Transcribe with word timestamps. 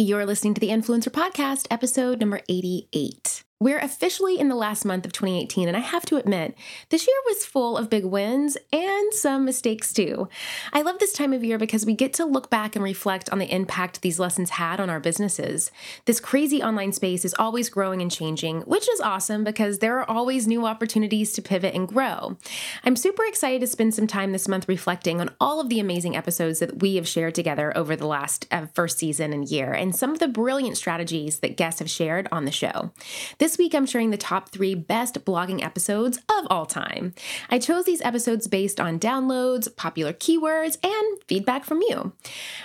You're 0.00 0.26
listening 0.26 0.54
to 0.54 0.60
the 0.60 0.68
Influencer 0.68 1.10
Podcast, 1.10 1.66
episode 1.72 2.20
number 2.20 2.40
88. 2.48 3.42
We're 3.60 3.80
officially 3.80 4.38
in 4.38 4.48
the 4.48 4.54
last 4.54 4.84
month 4.84 5.04
of 5.04 5.10
2018, 5.10 5.66
and 5.66 5.76
I 5.76 5.80
have 5.80 6.06
to 6.06 6.16
admit, 6.16 6.56
this 6.90 7.08
year 7.08 7.16
was 7.26 7.44
full 7.44 7.76
of 7.76 7.90
big 7.90 8.04
wins 8.04 8.56
and 8.72 9.12
some 9.12 9.44
mistakes 9.44 9.92
too. 9.92 10.28
I 10.72 10.82
love 10.82 11.00
this 11.00 11.12
time 11.12 11.32
of 11.32 11.42
year 11.42 11.58
because 11.58 11.84
we 11.84 11.94
get 11.94 12.12
to 12.14 12.24
look 12.24 12.50
back 12.50 12.76
and 12.76 12.84
reflect 12.84 13.28
on 13.30 13.40
the 13.40 13.52
impact 13.52 14.00
these 14.00 14.20
lessons 14.20 14.50
had 14.50 14.78
on 14.78 14.88
our 14.88 15.00
businesses. 15.00 15.72
This 16.04 16.20
crazy 16.20 16.62
online 16.62 16.92
space 16.92 17.24
is 17.24 17.34
always 17.36 17.68
growing 17.68 18.00
and 18.00 18.12
changing, 18.12 18.60
which 18.60 18.88
is 18.88 19.00
awesome 19.00 19.42
because 19.42 19.80
there 19.80 19.98
are 19.98 20.08
always 20.08 20.46
new 20.46 20.64
opportunities 20.64 21.32
to 21.32 21.42
pivot 21.42 21.74
and 21.74 21.88
grow. 21.88 22.36
I'm 22.84 22.94
super 22.94 23.24
excited 23.24 23.60
to 23.62 23.66
spend 23.66 23.92
some 23.92 24.06
time 24.06 24.30
this 24.30 24.46
month 24.46 24.68
reflecting 24.68 25.20
on 25.20 25.34
all 25.40 25.58
of 25.60 25.68
the 25.68 25.80
amazing 25.80 26.14
episodes 26.14 26.60
that 26.60 26.80
we 26.80 26.94
have 26.94 27.08
shared 27.08 27.34
together 27.34 27.76
over 27.76 27.96
the 27.96 28.06
last 28.06 28.46
uh, 28.52 28.66
first 28.66 28.98
season 28.98 29.32
and 29.32 29.48
year, 29.48 29.72
and 29.72 29.96
some 29.96 30.12
of 30.12 30.20
the 30.20 30.28
brilliant 30.28 30.76
strategies 30.76 31.40
that 31.40 31.56
guests 31.56 31.80
have 31.80 31.90
shared 31.90 32.28
on 32.30 32.44
the 32.44 32.52
show. 32.52 32.92
This 33.38 33.47
this 33.48 33.56
week, 33.56 33.74
I'm 33.74 33.86
sharing 33.86 34.10
the 34.10 34.18
top 34.18 34.50
three 34.50 34.74
best 34.74 35.24
blogging 35.24 35.64
episodes 35.64 36.18
of 36.28 36.46
all 36.50 36.66
time. 36.66 37.14
I 37.48 37.58
chose 37.58 37.86
these 37.86 38.02
episodes 38.02 38.46
based 38.46 38.78
on 38.78 39.00
downloads, 39.00 39.74
popular 39.74 40.12
keywords, 40.12 40.76
and 40.84 41.22
feedback 41.26 41.64
from 41.64 41.80
you. 41.80 42.12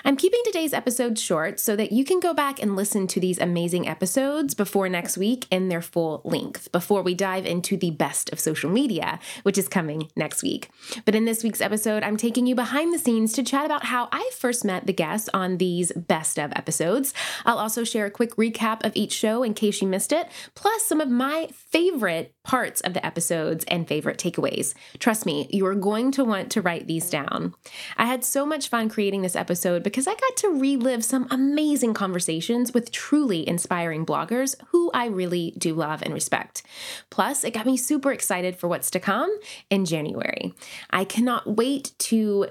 I'm 0.04 0.18
keeping 0.18 0.42
today's 0.44 0.74
episode 0.74 1.18
short 1.18 1.62
so 1.62 1.78
that 1.78 1.94
you 1.94 2.04
can 2.04 2.20
go 2.20 2.34
back 2.34 2.62
and 2.62 2.76
listen 2.76 3.08
to 3.08 3.22
these 3.22 3.40
amazing 3.40 3.88
episodes 3.88 4.54
before 4.54 4.90
next 4.90 5.18
week 5.18 5.48
in 5.50 5.70
their 5.70 5.82
full 5.82 6.20
length, 6.26 6.70
before 6.74 7.02
we 7.02 7.16
dive 7.16 7.46
into 7.46 7.78
the 7.78 7.92
best 7.92 8.34
of 8.34 8.40
social 8.42 8.70
media, 8.70 9.20
which 9.44 9.58
is 9.58 9.70
coming 9.70 10.10
next 10.18 10.44
week. 10.44 10.70
But 11.06 11.16
in 11.16 11.24
this 11.24 11.46
week's 11.46 11.62
episode, 11.62 12.04
I'm 12.04 12.18
taking 12.18 12.46
you 12.46 12.56
behind 12.56 12.94
the 12.94 13.00
scenes 13.00 13.32
to 13.34 13.44
chat 13.44 13.66
about 13.66 13.86
how 13.86 14.10
I 14.12 14.30
first 14.38 14.66
met 14.66 14.86
the 14.86 14.92
guests 14.92 15.30
on 15.34 15.60
these 15.60 15.94
best 15.94 16.38
of 16.38 16.52
episodes. 16.58 17.14
I'll 17.46 17.60
also 17.60 17.86
share 17.86 18.06
a 18.06 18.12
quick 18.12 18.36
recap 18.36 18.84
of 18.86 18.92
each 18.96 19.14
show 19.14 19.44
in 19.44 19.54
case 19.54 19.82
you 19.82 19.88
missed 19.88 20.12
it, 20.12 20.28
plus 20.56 20.73
plus 20.74 20.88
some 20.88 21.02
of 21.02 21.10
my 21.10 21.48
favorite 21.54 22.34
parts 22.44 22.82
of 22.82 22.96
the 22.96 23.06
episodes 23.06 23.64
and 23.68 23.88
favorite 23.88 24.18
takeaways. 24.18 24.74
Trust 24.98 25.24
me, 25.24 25.48
you 25.52 25.68
are 25.68 25.76
going 25.76 26.10
to 26.12 26.26
want 26.26 26.50
to 26.50 26.64
write 26.64 26.88
these 26.88 27.12
down. 27.12 27.54
I 27.96 28.08
had 28.08 28.24
so 28.24 28.44
much 28.44 28.70
fun 28.70 28.90
creating 28.90 29.22
this 29.22 29.36
episode 29.36 29.84
because 29.84 30.08
I 30.08 30.16
got 30.16 30.36
to 30.38 30.48
relive 30.48 31.06
some 31.06 31.28
amazing 31.30 31.94
conversations 31.94 32.74
with 32.74 32.92
truly 32.92 33.48
inspiring 33.48 34.04
bloggers 34.04 34.56
who 34.70 34.90
I 34.96 35.06
really 35.06 35.54
do 35.60 35.76
love 35.76 36.02
and 36.02 36.12
respect. 36.12 36.64
Plus, 37.12 37.44
it 37.44 37.54
got 37.54 37.68
me 37.68 37.78
super 37.78 38.12
excited 38.12 38.56
for 38.56 38.68
what's 38.68 38.90
to 38.92 39.00
come 39.00 39.30
in 39.70 39.86
January. 39.86 40.56
I 40.90 41.06
cannot 41.06 41.56
wait 41.56 41.94
to 42.00 42.48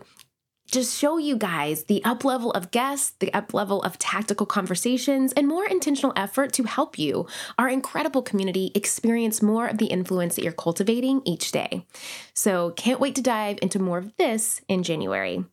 just 0.73 0.99
show 0.99 1.19
you 1.19 1.37
guys 1.37 1.85
the 1.85 2.03
up 2.05 2.25
level 2.25 2.51
of 2.53 2.71
guests, 2.71 3.13
the 3.21 3.33
up 3.35 3.53
level 3.53 3.83
of 3.83 3.99
tactical 3.99 4.47
conversations, 4.47 5.33
and 5.35 5.47
more 5.47 5.67
intentional 5.67 6.15
effort 6.17 6.53
to 6.55 6.65
help 6.65 6.99
you, 6.99 7.27
our 7.59 7.69
incredible 7.69 8.23
community, 8.23 8.73
experience 8.75 9.43
more 9.43 9.67
of 9.67 9.77
the 9.77 9.87
influence 9.87 10.35
that 10.35 10.43
you're 10.43 10.53
cultivating 10.53 11.21
each 11.27 11.53
day. 11.53 11.85
So, 12.33 12.71
can't 12.71 13.01
wait 13.01 13.15
to 13.17 13.23
dive 13.23 13.59
into 13.61 13.79
more 13.79 13.99
of 13.99 14.17
this 14.17 14.63
in 14.67 14.83
January. 14.83 15.45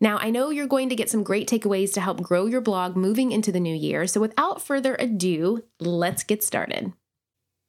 Now, 0.00 0.18
I 0.18 0.30
know 0.30 0.50
you're 0.50 0.66
going 0.66 0.88
to 0.88 0.96
get 0.96 1.08
some 1.08 1.22
great 1.22 1.48
takeaways 1.48 1.92
to 1.94 2.00
help 2.00 2.20
grow 2.20 2.46
your 2.46 2.60
blog 2.60 2.96
moving 2.96 3.30
into 3.30 3.52
the 3.52 3.60
new 3.60 3.74
year. 3.74 4.08
So, 4.08 4.20
without 4.20 4.60
further 4.60 4.96
ado, 4.96 5.62
let's 5.78 6.24
get 6.24 6.42
started. 6.42 6.92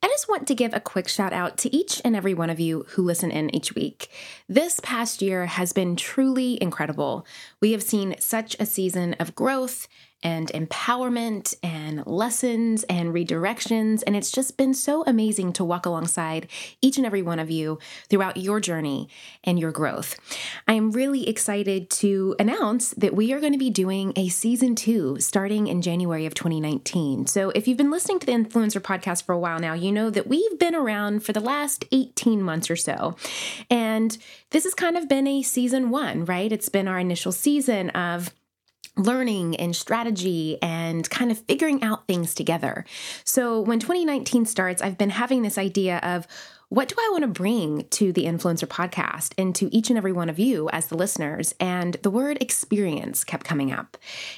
I 0.05 0.07
just 0.07 0.29
want 0.29 0.47
to 0.49 0.53
give 0.53 0.71
a 0.71 0.79
quick 0.79 1.07
shout 1.07 1.33
out 1.33 1.57
to 1.57 1.75
each 1.75 1.99
and 2.05 2.15
every 2.15 2.35
one 2.35 2.51
of 2.51 2.59
you 2.59 2.85
who 2.89 3.01
listen 3.01 3.31
in 3.31 3.53
each 3.55 3.73
week. 3.73 4.11
This 4.47 4.79
past 4.81 5.19
year 5.19 5.47
has 5.47 5.73
been 5.73 5.95
truly 5.95 6.61
incredible. 6.61 7.25
We 7.59 7.71
have 7.71 7.81
seen 7.81 8.15
such 8.19 8.55
a 8.59 8.67
season 8.67 9.15
of 9.15 9.33
growth 9.33 9.87
and 10.25 10.47
empowerment 10.53 11.55
and 11.61 12.03
lessons 12.07 12.83
and 12.85 13.13
redirections. 13.13 14.01
And 14.07 14.15
it's 14.15 14.31
just 14.31 14.57
been 14.57 14.73
so 14.73 15.03
amazing 15.05 15.53
to 15.53 15.63
walk 15.63 15.85
alongside 15.85 16.47
each 16.81 16.97
and 16.97 17.05
every 17.05 17.21
one 17.21 17.37
of 17.37 17.51
you 17.51 17.77
throughout 18.09 18.35
your 18.35 18.59
journey 18.59 19.07
and 19.43 19.59
your 19.59 19.71
growth. 19.71 20.17
I 20.67 20.73
am 20.73 20.89
really 20.89 21.29
excited 21.29 21.91
to 21.91 22.35
announce 22.39 22.89
that 22.95 23.15
we 23.15 23.33
are 23.33 23.39
going 23.39 23.53
to 23.53 23.59
be 23.59 23.69
doing 23.69 24.13
a 24.15 24.29
season 24.29 24.73
two 24.73 25.19
starting 25.19 25.67
in 25.67 25.83
January 25.83 26.25
of 26.25 26.33
2019. 26.33 27.27
So 27.27 27.51
if 27.51 27.67
you've 27.67 27.77
been 27.77 27.91
listening 27.91 28.17
to 28.19 28.25
the 28.25 28.31
Influencer 28.31 28.81
podcast 28.81 29.25
for 29.25 29.33
a 29.33 29.39
while 29.39 29.59
now, 29.59 29.73
you 29.73 29.91
know 29.91 30.09
that 30.09 30.25
we've 30.25 30.57
been 30.57 30.73
around 30.73 31.23
for 31.23 31.33
the 31.33 31.39
last 31.39 31.85
18 31.91 32.41
months 32.41 32.71
or 32.71 32.75
so. 32.75 33.15
And 33.69 34.17
this 34.49 34.63
has 34.63 34.73
kind 34.73 34.97
of 34.97 35.07
been 35.07 35.27
a 35.27 35.43
season 35.43 35.91
one, 35.91 36.25
right? 36.25 36.51
It's 36.51 36.69
been 36.69 36.87
our 36.87 36.97
initial 36.97 37.31
season 37.31 37.91
of 37.91 38.33
learning 38.97 39.55
and 39.57 39.75
strategy 39.75 40.57
and 40.61 41.09
kind 41.09 41.31
of 41.31 41.39
figuring 41.39 41.83
out 41.83 42.07
things 42.07 42.33
together. 42.33 42.85
So 43.23 43.59
when 43.61 43.79
2019 43.79 44.45
starts, 44.45 44.81
I've 44.81 44.97
been 44.97 45.09
having 45.09 45.41
this 45.41 45.57
idea 45.57 45.99
of 46.03 46.27
what 46.75 46.89
do 46.89 46.95
I 46.99 47.09
want 47.13 47.21
to 47.21 47.27
bring 47.29 47.85
to 47.91 48.11
the 48.11 48.25
Influencer 48.25 48.67
podcast 48.67 49.33
and 49.37 49.55
to 49.55 49.73
each 49.73 49.89
and 49.89 49.97
every 49.97 50.11
one 50.11 50.29
of 50.29 50.37
you 50.37 50.69
as 50.71 50.87
the 50.87 50.97
listeners? 50.97 51.55
And 51.57 51.93
the 52.01 52.09
word 52.11 52.37
experience 52.41 53.23
kept 53.23 53.45
coming 53.45 53.71
up. 53.71 53.95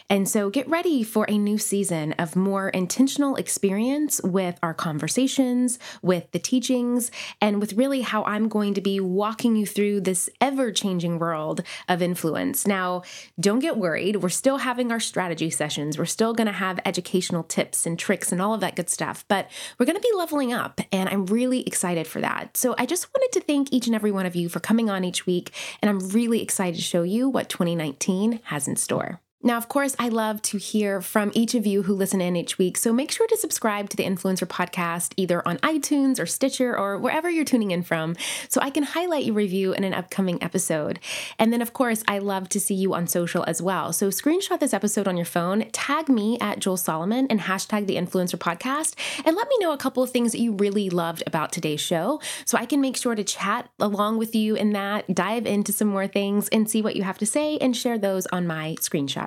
And 0.07 0.29
so 0.29 0.51
get 0.51 0.69
ready 0.69 1.01
for 1.01 1.25
a 1.27 1.37
new 1.39 1.57
season 1.57 2.13
of 2.19 2.35
more 2.35 2.69
intentional 2.69 3.37
experience 3.37 4.21
with 4.23 4.59
our 4.61 4.75
conversations, 4.75 5.79
with 6.03 6.29
the 6.31 6.37
teachings, 6.37 7.09
and 7.41 7.59
with 7.59 7.73
really 7.73 8.01
how 8.01 8.23
I'm 8.25 8.49
going 8.49 8.75
to 8.75 8.81
be 8.81 8.99
walking 8.99 9.55
you 9.55 9.65
through 9.65 10.01
this 10.01 10.29
ever 10.39 10.71
changing 10.71 11.17
world 11.17 11.63
of 11.89 12.03
influence. 12.03 12.67
Now, 12.67 13.01
don't 13.39 13.61
get 13.61 13.77
worried. 13.77 14.17
We're 14.17 14.29
still 14.29 14.57
having 14.57 14.91
our 14.91 14.99
strategy 14.99 15.49
sessions, 15.49 15.97
we're 15.97 16.05
still 16.05 16.35
going 16.35 16.45
to 16.45 16.53
have 16.53 16.79
educational 16.85 17.43
tips 17.43 17.85
and 17.87 17.97
tricks 17.97 18.31
and 18.31 18.41
all 18.41 18.53
of 18.53 18.61
that 18.61 18.75
good 18.75 18.89
stuff, 18.89 19.25
but 19.27 19.49
we're 19.79 19.87
going 19.87 19.95
to 19.95 20.01
be 20.01 20.15
leveling 20.15 20.53
up. 20.53 20.81
And 20.91 21.09
I'm 21.09 21.25
really 21.25 21.61
excited 21.65 22.05
for 22.05 22.17
for 22.17 22.21
that. 22.27 22.57
So 22.57 22.75
I 22.77 22.85
just 22.85 23.07
wanted 23.15 23.39
to 23.39 23.45
thank 23.45 23.71
each 23.71 23.87
and 23.87 23.95
every 23.95 24.11
one 24.11 24.25
of 24.25 24.35
you 24.35 24.49
for 24.49 24.59
coming 24.59 24.89
on 24.89 25.03
each 25.03 25.25
week, 25.25 25.51
and 25.81 25.89
I'm 25.89 26.09
really 26.09 26.41
excited 26.41 26.75
to 26.75 26.81
show 26.81 27.03
you 27.03 27.29
what 27.29 27.49
2019 27.49 28.41
has 28.45 28.67
in 28.67 28.75
store. 28.75 29.21
Now, 29.43 29.57
of 29.57 29.69
course, 29.69 29.95
I 29.99 30.09
love 30.09 30.41
to 30.43 30.57
hear 30.57 30.99
from 30.99 31.31
each 31.35 31.53
of 31.53 31.67
you 31.67 31.83
who 31.83 31.93
listen 31.93 32.21
in 32.21 32.35
each 32.35 32.57
week. 32.57 32.75
So 32.75 32.91
make 32.91 33.11
sure 33.11 33.27
to 33.27 33.37
subscribe 33.37 33.87
to 33.91 33.97
the 33.97 34.03
Influencer 34.03 34.47
Podcast 34.47 35.13
either 35.15 35.47
on 35.47 35.57
iTunes 35.59 36.19
or 36.19 36.25
Stitcher 36.25 36.75
or 36.75 36.97
wherever 36.97 37.29
you're 37.29 37.45
tuning 37.45 37.69
in 37.69 37.83
from 37.83 38.15
so 38.49 38.59
I 38.61 38.71
can 38.71 38.81
highlight 38.81 39.25
your 39.25 39.35
review 39.35 39.73
in 39.73 39.83
an 39.83 39.93
upcoming 39.93 40.41
episode. 40.41 40.99
And 41.37 41.53
then, 41.53 41.61
of 41.61 41.71
course, 41.71 42.03
I 42.07 42.17
love 42.17 42.49
to 42.49 42.59
see 42.59 42.73
you 42.73 42.95
on 42.95 43.05
social 43.05 43.43
as 43.47 43.61
well. 43.61 43.93
So 43.93 44.09
screenshot 44.09 44.59
this 44.59 44.73
episode 44.73 45.07
on 45.07 45.17
your 45.17 45.25
phone, 45.25 45.69
tag 45.71 46.09
me 46.09 46.39
at 46.41 46.57
Jules 46.59 46.83
Solomon, 46.83 47.27
and 47.29 47.41
hashtag 47.41 47.85
the 47.85 47.95
Influencer 47.95 48.37
Podcast, 48.37 48.95
and 49.23 49.35
let 49.35 49.47
me 49.47 49.57
know 49.59 49.71
a 49.71 49.77
couple 49.77 50.01
of 50.01 50.09
things 50.09 50.31
that 50.31 50.41
you 50.41 50.53
really 50.53 50.89
loved 50.89 51.21
about 51.27 51.51
today's 51.51 51.79
show 51.79 52.19
so 52.45 52.57
I 52.57 52.65
can 52.65 52.81
make 52.81 52.97
sure 52.97 53.13
to 53.13 53.23
chat 53.23 53.69
along 53.79 54.17
with 54.17 54.33
you 54.33 54.55
in 54.55 54.73
that, 54.73 55.13
dive 55.13 55.45
into 55.45 55.71
some 55.71 55.89
more 55.89 56.07
things, 56.07 56.49
and 56.49 56.67
see 56.67 56.81
what 56.81 56.95
you 56.95 57.03
have 57.03 57.19
to 57.19 57.27
say 57.27 57.59
and 57.59 57.77
share 57.77 57.99
those 57.99 58.25
on 58.27 58.47
my 58.47 58.75
screenshot 58.81 59.26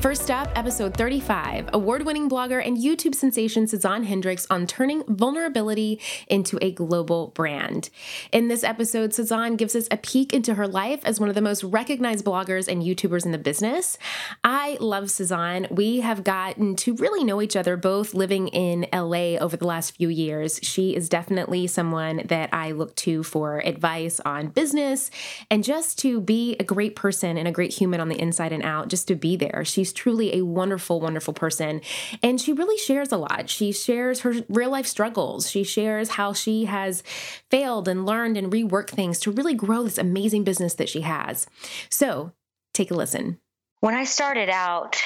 First 0.00 0.30
up, 0.30 0.48
episode 0.54 0.96
35 0.96 1.68
award 1.74 2.06
winning 2.06 2.30
blogger 2.30 2.66
and 2.66 2.78
YouTube 2.78 3.14
sensation 3.14 3.66
Suzanne 3.66 4.04
Hendricks 4.04 4.46
on 4.48 4.66
turning 4.66 5.04
vulnerability 5.06 6.00
into 6.26 6.58
a 6.62 6.72
global 6.72 7.26
brand. 7.34 7.90
In 8.32 8.48
this 8.48 8.64
episode, 8.64 9.12
Suzanne 9.12 9.56
gives 9.56 9.76
us 9.76 9.88
a 9.90 9.98
peek 9.98 10.32
into 10.32 10.54
her 10.54 10.66
life 10.66 11.00
as 11.04 11.20
one 11.20 11.28
of 11.28 11.34
the 11.34 11.42
most 11.42 11.62
recognized 11.62 12.24
bloggers 12.24 12.66
and 12.66 12.82
YouTubers 12.82 13.26
in 13.26 13.32
the 13.32 13.36
business. 13.36 13.98
I 14.42 14.78
love 14.80 15.10
Suzanne. 15.10 15.66
We 15.70 16.00
have 16.00 16.24
gotten 16.24 16.76
to 16.76 16.96
really 16.96 17.22
know 17.22 17.42
each 17.42 17.54
other 17.54 17.76
both 17.76 18.14
living 18.14 18.48
in 18.48 18.86
LA 18.94 19.36
over 19.36 19.58
the 19.58 19.66
last 19.66 19.96
few 19.96 20.08
years. 20.08 20.60
She 20.62 20.96
is 20.96 21.10
definitely 21.10 21.66
someone 21.66 22.22
that 22.24 22.48
I 22.54 22.70
look 22.70 22.96
to 22.96 23.22
for 23.22 23.58
advice 23.58 24.18
on 24.20 24.48
business 24.48 25.10
and 25.50 25.62
just 25.62 25.98
to 25.98 26.22
be 26.22 26.56
a 26.58 26.64
great 26.64 26.96
person 26.96 27.36
and 27.36 27.46
a 27.46 27.52
great 27.52 27.74
human 27.74 28.00
on 28.00 28.08
the 28.08 28.18
inside 28.18 28.52
and 28.52 28.62
out, 28.62 28.88
just 28.88 29.06
to 29.08 29.14
be 29.14 29.36
there. 29.36 29.62
She's 29.62 29.89
Truly 29.92 30.36
a 30.36 30.42
wonderful, 30.42 31.00
wonderful 31.00 31.34
person. 31.34 31.80
And 32.22 32.40
she 32.40 32.52
really 32.52 32.78
shares 32.78 33.12
a 33.12 33.16
lot. 33.16 33.48
She 33.48 33.72
shares 33.72 34.20
her 34.20 34.34
real 34.48 34.70
life 34.70 34.86
struggles. 34.86 35.50
She 35.50 35.64
shares 35.64 36.10
how 36.10 36.32
she 36.32 36.66
has 36.66 37.02
failed 37.50 37.88
and 37.88 38.06
learned 38.06 38.36
and 38.36 38.52
reworked 38.52 38.90
things 38.90 39.18
to 39.20 39.30
really 39.30 39.54
grow 39.54 39.82
this 39.82 39.98
amazing 39.98 40.44
business 40.44 40.74
that 40.74 40.88
she 40.88 41.02
has. 41.02 41.46
So 41.88 42.32
take 42.74 42.90
a 42.90 42.94
listen. 42.94 43.38
When 43.80 43.94
I 43.94 44.04
started 44.04 44.50
out, 44.50 44.96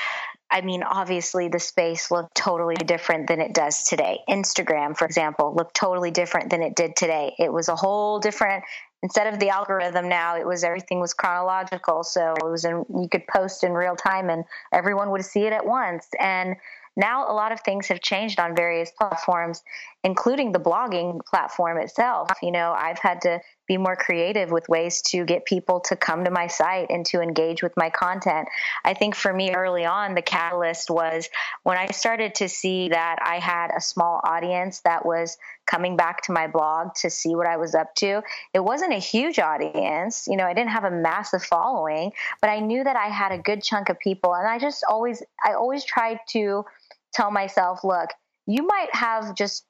I 0.50 0.60
mean, 0.60 0.82
obviously 0.82 1.48
the 1.48 1.58
space 1.58 2.10
looked 2.10 2.34
totally 2.36 2.76
different 2.76 3.26
than 3.26 3.40
it 3.40 3.52
does 3.54 3.84
today. 3.84 4.20
Instagram, 4.28 4.96
for 4.96 5.04
example, 5.04 5.52
looked 5.56 5.74
totally 5.74 6.12
different 6.12 6.50
than 6.50 6.62
it 6.62 6.76
did 6.76 6.94
today. 6.94 7.34
It 7.38 7.52
was 7.52 7.68
a 7.68 7.74
whole 7.74 8.20
different 8.20 8.62
instead 9.04 9.32
of 9.32 9.38
the 9.38 9.50
algorithm 9.50 10.08
now 10.08 10.34
it 10.34 10.46
was 10.46 10.64
everything 10.64 10.98
was 10.98 11.12
chronological. 11.12 12.02
So 12.02 12.34
it 12.38 12.50
was 12.50 12.64
in, 12.64 12.84
you 12.88 13.08
could 13.08 13.26
post 13.28 13.62
in 13.62 13.72
real 13.72 13.94
time 13.94 14.30
and 14.30 14.44
everyone 14.72 15.10
would 15.10 15.24
see 15.24 15.42
it 15.42 15.52
at 15.52 15.64
once. 15.64 16.08
And 16.18 16.56
now 16.96 17.30
a 17.30 17.34
lot 17.34 17.52
of 17.52 17.60
things 17.60 17.86
have 17.88 18.00
changed 18.00 18.40
on 18.40 18.56
various 18.56 18.90
platforms 18.90 19.62
including 20.04 20.52
the 20.52 20.58
blogging 20.58 21.20
platform 21.24 21.78
itself. 21.78 22.30
You 22.42 22.50
know 22.50 22.72
i've 22.72 22.98
had 22.98 23.20
to 23.22 23.40
be 23.66 23.76
more 23.76 23.96
creative 23.96 24.50
with 24.50 24.68
ways 24.68 25.00
to 25.02 25.24
get 25.24 25.44
people 25.44 25.80
to 25.80 25.96
come 25.96 26.24
to 26.24 26.30
my 26.30 26.46
site 26.46 26.90
and 26.90 27.06
to 27.06 27.20
engage 27.20 27.62
with 27.62 27.72
my 27.76 27.90
content. 27.90 28.48
I 28.84 28.94
think 28.94 29.14
for 29.14 29.32
me 29.32 29.54
early 29.54 29.84
on, 29.84 30.14
the 30.14 30.22
catalyst 30.22 30.90
was 30.90 31.28
when 31.62 31.78
I 31.78 31.86
started 31.86 32.34
to 32.36 32.48
see 32.48 32.90
that 32.90 33.16
I 33.22 33.38
had 33.38 33.70
a 33.74 33.80
small 33.80 34.20
audience 34.22 34.80
that 34.80 35.06
was 35.06 35.38
coming 35.66 35.96
back 35.96 36.22
to 36.22 36.32
my 36.32 36.46
blog 36.46 36.94
to 36.94 37.10
see 37.10 37.34
what 37.34 37.46
I 37.46 37.56
was 37.56 37.74
up 37.74 37.94
to. 37.96 38.22
It 38.52 38.60
wasn't 38.60 38.92
a 38.92 38.98
huge 38.98 39.38
audience, 39.38 40.26
you 40.28 40.36
know, 40.36 40.44
I 40.44 40.54
didn't 40.54 40.70
have 40.70 40.84
a 40.84 40.90
massive 40.90 41.42
following, 41.42 42.12
but 42.40 42.50
I 42.50 42.60
knew 42.60 42.84
that 42.84 42.96
I 42.96 43.08
had 43.08 43.32
a 43.32 43.38
good 43.38 43.62
chunk 43.62 43.88
of 43.88 43.98
people. 43.98 44.34
And 44.34 44.46
I 44.46 44.58
just 44.58 44.84
always, 44.88 45.22
I 45.44 45.54
always 45.54 45.84
tried 45.84 46.18
to 46.30 46.64
tell 47.12 47.30
myself, 47.30 47.84
look, 47.84 48.10
you 48.46 48.66
might 48.66 48.94
have 48.94 49.34
just 49.34 49.64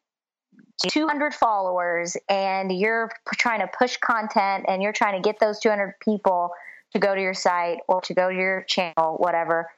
200 0.88 1.35
followers 1.35 2.17
and 2.29 2.73
you're 2.73 3.11
trying 3.37 3.61
to 3.61 3.69
push 3.79 3.96
content 3.99 4.64
and 4.69 4.82
you're 4.82 4.93
trying 4.93 5.20
to 5.20 5.26
get 5.26 5.38
those 5.38 5.61
200 5.61 5.94
people 6.00 6.50
to 6.93 6.99
go 6.99 7.14
to 7.14 7.20
your 7.20 7.35
site 7.35 7.79
or 7.88 8.00
to 8.02 8.14
go 8.14 8.31
to 8.31 8.35
your 8.35 8.64
channel, 8.64 9.17
whatever. 9.19 9.70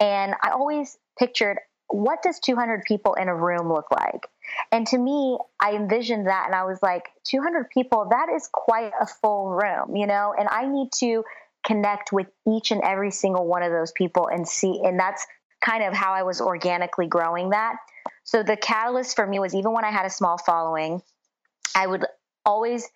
And 0.00 0.34
I 0.42 0.50
always 0.50 0.98
pictured 1.18 1.58
what 1.88 2.22
does 2.22 2.40
200 2.40 2.84
people 2.84 3.14
in 3.14 3.28
a 3.28 3.34
room 3.34 3.72
look 3.72 3.90
like? 3.90 4.26
And 4.72 4.86
to 4.88 4.98
me, 4.98 5.38
I 5.60 5.74
envisioned 5.74 6.26
that 6.26 6.44
and 6.46 6.54
I 6.54 6.64
was 6.64 6.78
like, 6.82 7.04
200 7.24 7.70
people, 7.70 8.08
that 8.10 8.28
is 8.34 8.48
quite 8.52 8.92
a 9.00 9.06
full 9.06 9.50
room, 9.50 9.96
you 9.96 10.06
know? 10.06 10.34
And 10.38 10.48
I 10.48 10.66
need 10.66 10.90
to 11.00 11.24
connect 11.64 12.12
with 12.12 12.26
each 12.46 12.70
and 12.70 12.82
every 12.82 13.10
single 13.10 13.46
one 13.46 13.62
of 13.62 13.72
those 13.72 13.92
people 13.92 14.28
and 14.28 14.46
see, 14.46 14.82
and 14.84 14.98
that's 14.98 15.26
kind 15.60 15.82
of 15.82 15.94
how 15.94 16.12
I 16.12 16.22
was 16.22 16.40
organically 16.40 17.06
growing 17.06 17.50
that. 17.50 17.76
So 18.24 18.42
the 18.42 18.56
catalyst 18.56 19.16
for 19.16 19.26
me 19.26 19.38
was 19.38 19.54
even 19.54 19.72
when 19.72 19.84
I 19.84 19.90
had 19.90 20.04
a 20.04 20.10
small 20.10 20.38
following, 20.38 21.02
I 21.74 21.86
would 21.86 22.04
always 22.44 22.88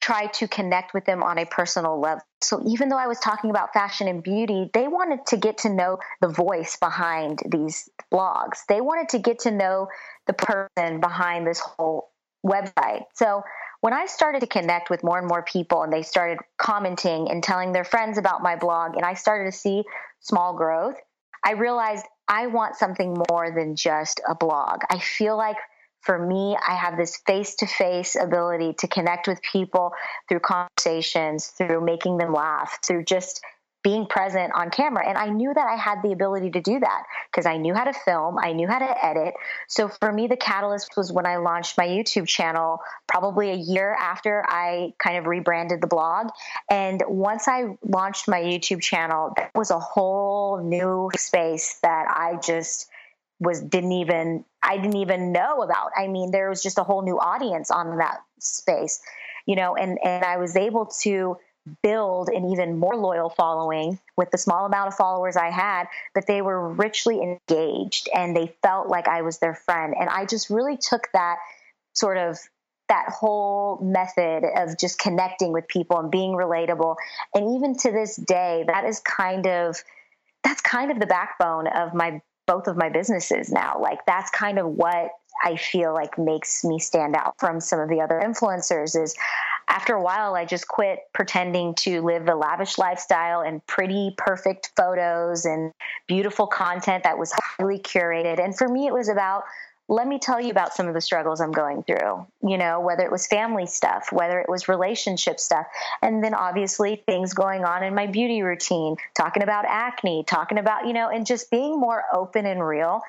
try 0.00 0.26
to 0.26 0.48
connect 0.48 0.94
with 0.94 1.04
them 1.04 1.22
on 1.22 1.38
a 1.38 1.44
personal 1.44 2.00
level. 2.00 2.22
So 2.42 2.62
even 2.66 2.88
though 2.88 2.98
I 2.98 3.06
was 3.06 3.18
talking 3.18 3.50
about 3.50 3.72
fashion 3.72 4.08
and 4.08 4.22
beauty, 4.22 4.70
they 4.72 4.88
wanted 4.88 5.26
to 5.26 5.36
get 5.36 5.58
to 5.58 5.68
know 5.68 5.98
the 6.20 6.28
voice 6.28 6.76
behind 6.76 7.40
these 7.46 7.88
blogs. 8.12 8.60
They 8.68 8.80
wanted 8.80 9.10
to 9.10 9.18
get 9.18 9.40
to 9.40 9.50
know 9.50 9.88
the 10.26 10.32
person 10.32 11.00
behind 11.00 11.46
this 11.46 11.60
whole 11.60 12.10
website. 12.44 13.04
So 13.14 13.42
when 13.82 13.92
I 13.92 14.06
started 14.06 14.40
to 14.40 14.46
connect 14.46 14.88
with 14.88 15.04
more 15.04 15.18
and 15.18 15.28
more 15.28 15.42
people 15.42 15.82
and 15.82 15.92
they 15.92 16.02
started 16.02 16.38
commenting 16.58 17.30
and 17.30 17.42
telling 17.42 17.72
their 17.72 17.84
friends 17.84 18.18
about 18.18 18.42
my 18.42 18.56
blog 18.56 18.96
and 18.96 19.04
I 19.04 19.14
started 19.14 19.50
to 19.50 19.56
see 19.56 19.84
small 20.20 20.54
growth, 20.54 20.96
I 21.44 21.52
realized 21.52 22.06
I 22.28 22.46
want 22.46 22.76
something 22.76 23.22
more 23.30 23.50
than 23.50 23.76
just 23.76 24.20
a 24.28 24.34
blog. 24.34 24.80
I 24.90 24.98
feel 24.98 25.36
like 25.36 25.56
for 26.00 26.18
me, 26.18 26.56
I 26.66 26.74
have 26.74 26.96
this 26.96 27.16
face 27.26 27.56
to 27.56 27.66
face 27.66 28.16
ability 28.16 28.74
to 28.78 28.88
connect 28.88 29.28
with 29.28 29.40
people 29.42 29.92
through 30.28 30.40
conversations, 30.40 31.48
through 31.48 31.84
making 31.84 32.18
them 32.18 32.32
laugh, 32.32 32.78
through 32.84 33.04
just 33.04 33.40
being 33.82 34.06
present 34.06 34.52
on 34.54 34.70
camera. 34.70 35.06
And 35.06 35.16
I 35.16 35.28
knew 35.28 35.52
that 35.54 35.66
I 35.66 35.76
had 35.76 36.02
the 36.02 36.12
ability 36.12 36.50
to 36.50 36.60
do 36.60 36.80
that 36.80 37.02
because 37.30 37.46
I 37.46 37.56
knew 37.56 37.74
how 37.74 37.84
to 37.84 37.92
film, 37.92 38.38
I 38.38 38.52
knew 38.52 38.68
how 38.68 38.78
to 38.78 39.04
edit. 39.04 39.34
So 39.68 39.88
for 39.88 40.12
me, 40.12 40.26
the 40.26 40.36
catalyst 40.36 40.96
was 40.96 41.10
when 41.10 41.26
I 41.26 41.36
launched 41.36 41.78
my 41.78 41.86
YouTube 41.86 42.26
channel, 42.26 42.80
probably 43.06 43.50
a 43.50 43.54
year 43.54 43.96
after 43.98 44.44
I 44.46 44.92
kind 44.98 45.16
of 45.16 45.26
rebranded 45.26 45.80
the 45.80 45.86
blog. 45.86 46.28
And 46.68 47.02
once 47.06 47.48
I 47.48 47.76
launched 47.82 48.28
my 48.28 48.40
YouTube 48.40 48.82
channel, 48.82 49.32
that 49.36 49.50
was 49.54 49.70
a 49.70 49.78
whole 49.78 50.62
new 50.62 51.10
space 51.16 51.78
that 51.82 52.06
I 52.08 52.38
just 52.42 52.86
was 53.40 53.60
didn't 53.60 53.92
even 53.92 54.44
I 54.62 54.76
didn't 54.76 54.96
even 54.96 55.32
know 55.32 55.62
about. 55.62 55.90
I 55.96 56.06
mean, 56.06 56.30
there 56.30 56.48
was 56.48 56.62
just 56.62 56.78
a 56.78 56.84
whole 56.84 57.02
new 57.02 57.18
audience 57.18 57.70
on 57.70 57.98
that 57.98 58.18
space, 58.38 59.00
you 59.46 59.56
know, 59.56 59.74
and 59.74 59.98
and 60.04 60.24
I 60.24 60.36
was 60.36 60.56
able 60.56 60.86
to 61.02 61.38
build 61.82 62.28
an 62.28 62.46
even 62.46 62.78
more 62.78 62.96
loyal 62.96 63.30
following 63.30 63.98
with 64.16 64.30
the 64.30 64.38
small 64.38 64.66
amount 64.66 64.88
of 64.88 64.94
followers 64.94 65.36
I 65.36 65.50
had, 65.50 65.88
but 66.14 66.26
they 66.26 66.42
were 66.42 66.68
richly 66.68 67.20
engaged 67.20 68.08
and 68.14 68.36
they 68.36 68.54
felt 68.62 68.88
like 68.88 69.08
I 69.08 69.22
was 69.22 69.38
their 69.38 69.54
friend. 69.54 69.94
And 69.98 70.08
I 70.08 70.26
just 70.26 70.50
really 70.50 70.76
took 70.76 71.08
that 71.12 71.36
sort 71.94 72.16
of 72.16 72.38
that 72.88 73.06
whole 73.08 73.78
method 73.80 74.42
of 74.56 74.76
just 74.76 74.98
connecting 74.98 75.52
with 75.52 75.68
people 75.68 75.98
and 75.98 76.10
being 76.10 76.32
relatable. 76.32 76.96
And 77.34 77.56
even 77.56 77.76
to 77.78 77.92
this 77.92 78.16
day, 78.16 78.64
that 78.66 78.84
is 78.84 79.00
kind 79.00 79.46
of 79.46 79.76
that's 80.42 80.60
kind 80.62 80.90
of 80.90 80.98
the 80.98 81.06
backbone 81.06 81.66
of 81.68 81.94
my 81.94 82.20
both 82.50 82.66
of 82.66 82.76
my 82.76 82.88
businesses 82.88 83.52
now. 83.52 83.78
Like 83.80 84.04
that's 84.06 84.28
kind 84.32 84.58
of 84.58 84.66
what 84.66 85.10
I 85.44 85.54
feel 85.54 85.94
like 85.94 86.18
makes 86.18 86.64
me 86.64 86.80
stand 86.80 87.14
out 87.14 87.34
from 87.38 87.60
some 87.60 87.78
of 87.78 87.88
the 87.88 88.00
other 88.00 88.20
influencers 88.20 89.00
is 89.00 89.14
after 89.68 89.94
a 89.94 90.02
while, 90.02 90.34
I 90.34 90.44
just 90.44 90.66
quit 90.66 90.98
pretending 91.12 91.76
to 91.76 92.02
live 92.02 92.26
the 92.26 92.34
lavish 92.34 92.76
lifestyle 92.76 93.42
and 93.42 93.64
pretty 93.66 94.14
perfect 94.16 94.72
photos 94.76 95.44
and 95.44 95.72
beautiful 96.08 96.48
content 96.48 97.04
that 97.04 97.16
was 97.16 97.32
highly 97.32 97.78
curated. 97.78 98.42
And 98.44 98.58
for 98.58 98.68
me, 98.68 98.88
it 98.88 98.92
was 98.92 99.08
about 99.08 99.44
let 99.90 100.06
me 100.06 100.20
tell 100.20 100.40
you 100.40 100.52
about 100.52 100.72
some 100.72 100.86
of 100.86 100.94
the 100.94 101.00
struggles 101.00 101.40
I'm 101.40 101.50
going 101.50 101.82
through, 101.82 102.24
you 102.44 102.56
know, 102.56 102.78
whether 102.78 103.02
it 103.02 103.10
was 103.10 103.26
family 103.26 103.66
stuff, 103.66 104.12
whether 104.12 104.38
it 104.38 104.48
was 104.48 104.68
relationship 104.68 105.40
stuff, 105.40 105.66
and 106.00 106.22
then 106.22 106.32
obviously 106.32 107.02
things 107.06 107.34
going 107.34 107.64
on 107.64 107.82
in 107.82 107.92
my 107.92 108.06
beauty 108.06 108.42
routine, 108.42 108.94
talking 109.16 109.42
about 109.42 109.64
acne, 109.66 110.22
talking 110.24 110.58
about, 110.58 110.86
you 110.86 110.92
know, 110.92 111.08
and 111.08 111.26
just 111.26 111.50
being 111.50 111.78
more 111.78 112.04
open 112.14 112.46
and 112.46 112.64
real. 112.64 113.00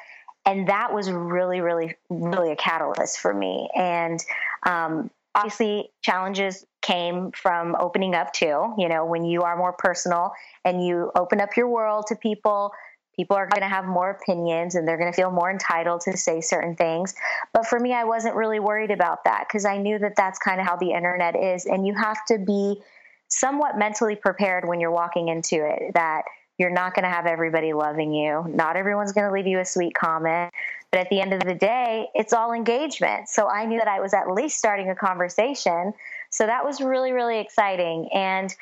And 0.43 0.69
that 0.69 0.91
was 0.91 1.11
really, 1.11 1.61
really, 1.61 1.93
really 2.09 2.51
a 2.51 2.55
catalyst 2.55 3.19
for 3.19 3.31
me. 3.31 3.69
And 3.75 4.19
um, 4.65 5.11
obviously 5.35 5.91
challenges 6.01 6.65
came 6.81 7.31
from 7.31 7.75
opening 7.79 8.15
up 8.15 8.33
too 8.33 8.73
you 8.77 8.89
know 8.89 9.05
when 9.05 9.23
you 9.23 9.43
are 9.43 9.55
more 9.55 9.71
personal 9.71 10.33
and 10.65 10.85
you 10.85 11.11
open 11.15 11.39
up 11.39 11.55
your 11.55 11.69
world 11.69 12.05
to 12.07 12.15
people 12.15 12.71
people 13.15 13.35
are 13.35 13.47
going 13.47 13.61
to 13.61 13.67
have 13.67 13.85
more 13.85 14.11
opinions 14.11 14.75
and 14.75 14.87
they're 14.87 14.97
going 14.97 15.11
to 15.11 15.15
feel 15.15 15.31
more 15.31 15.51
entitled 15.51 16.01
to 16.01 16.15
say 16.17 16.41
certain 16.41 16.75
things 16.75 17.13
but 17.53 17.65
for 17.65 17.79
me 17.79 17.93
i 17.93 18.03
wasn't 18.03 18.33
really 18.35 18.59
worried 18.59 18.91
about 18.91 19.23
that 19.25 19.45
because 19.47 19.65
i 19.65 19.77
knew 19.77 19.99
that 19.99 20.15
that's 20.15 20.39
kind 20.39 20.59
of 20.59 20.67
how 20.67 20.75
the 20.75 20.91
internet 20.91 21.35
is 21.35 21.65
and 21.65 21.85
you 21.85 21.93
have 21.93 22.23
to 22.25 22.37
be 22.37 22.81
somewhat 23.27 23.77
mentally 23.77 24.15
prepared 24.15 24.67
when 24.67 24.79
you're 24.79 24.91
walking 24.91 25.29
into 25.29 25.55
it 25.55 25.93
that 25.93 26.23
you're 26.57 26.69
not 26.69 26.93
going 26.93 27.03
to 27.03 27.09
have 27.09 27.25
everybody 27.25 27.73
loving 27.73 28.13
you 28.13 28.43
not 28.49 28.75
everyone's 28.75 29.11
going 29.11 29.27
to 29.27 29.33
leave 29.33 29.47
you 29.47 29.59
a 29.59 29.65
sweet 29.65 29.93
comment 29.93 30.51
but 30.91 30.99
at 30.99 31.09
the 31.09 31.21
end 31.21 31.33
of 31.33 31.39
the 31.39 31.55
day, 31.55 32.09
it's 32.13 32.33
all 32.33 32.51
engagement. 32.51 33.29
So 33.29 33.47
I 33.47 33.65
knew 33.65 33.79
that 33.79 33.87
I 33.87 34.01
was 34.01 34.13
at 34.13 34.29
least 34.29 34.57
starting 34.57 34.89
a 34.89 34.95
conversation. 34.95 35.93
So 36.29 36.45
that 36.45 36.65
was 36.65 36.81
really, 36.81 37.13
really 37.13 37.39
exciting. 37.39 38.09
And 38.13 38.53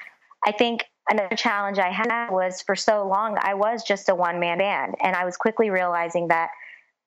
I 0.45 0.51
think 0.51 0.85
another 1.09 1.35
challenge 1.35 1.79
I 1.79 1.89
had 1.89 2.29
was 2.29 2.61
for 2.61 2.75
so 2.75 3.07
long, 3.07 3.37
I 3.41 3.55
was 3.55 3.83
just 3.83 4.09
a 4.09 4.15
one 4.15 4.39
man 4.39 4.59
band. 4.59 4.95
And 5.01 5.15
I 5.15 5.25
was 5.25 5.37
quickly 5.37 5.69
realizing 5.69 6.27
that 6.29 6.49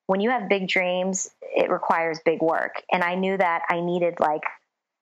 when 0.06 0.20
you 0.20 0.30
have 0.30 0.48
big 0.48 0.68
dreams, 0.68 1.30
it 1.40 1.70
requires 1.70 2.18
big 2.24 2.42
work. 2.42 2.82
And 2.90 3.02
I 3.02 3.14
knew 3.14 3.36
that 3.36 3.62
I 3.68 3.80
needed 3.80 4.20
like 4.20 4.42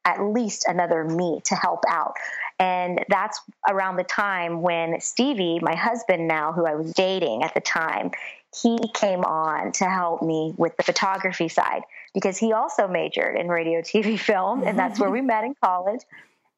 at 0.05 0.23
least 0.23 0.67
another 0.67 1.05
me 1.05 1.41
to 1.45 1.55
help 1.55 1.81
out. 1.89 2.15
And 2.59 3.05
that's 3.09 3.41
around 3.69 3.97
the 3.97 4.05
time 4.05 4.63
when 4.63 5.01
Stevie, 5.01 5.61
my 5.61 5.75
husband 5.75 6.29
now, 6.29 6.53
who 6.53 6.67
I 6.67 6.75
was 6.75 6.93
dating 6.93 7.43
at 7.43 7.55
the 7.55 7.61
time, 7.61 8.11
he 8.55 8.79
came 8.95 9.25
on 9.25 9.73
to 9.73 9.85
help 9.85 10.23
me 10.23 10.55
with 10.57 10.77
the 10.77 10.83
photography 10.83 11.49
side 11.49 11.83
because 12.15 12.37
he 12.37 12.53
also 12.53 12.89
majored 12.89 13.37
in 13.37 13.49
radio, 13.49 13.81
TV, 13.81 14.19
film, 14.19 14.65
and 14.65 14.79
that's 14.79 14.99
where 14.99 15.11
we 15.11 15.21
met 15.23 15.45
in 15.45 15.55
college. 15.63 16.01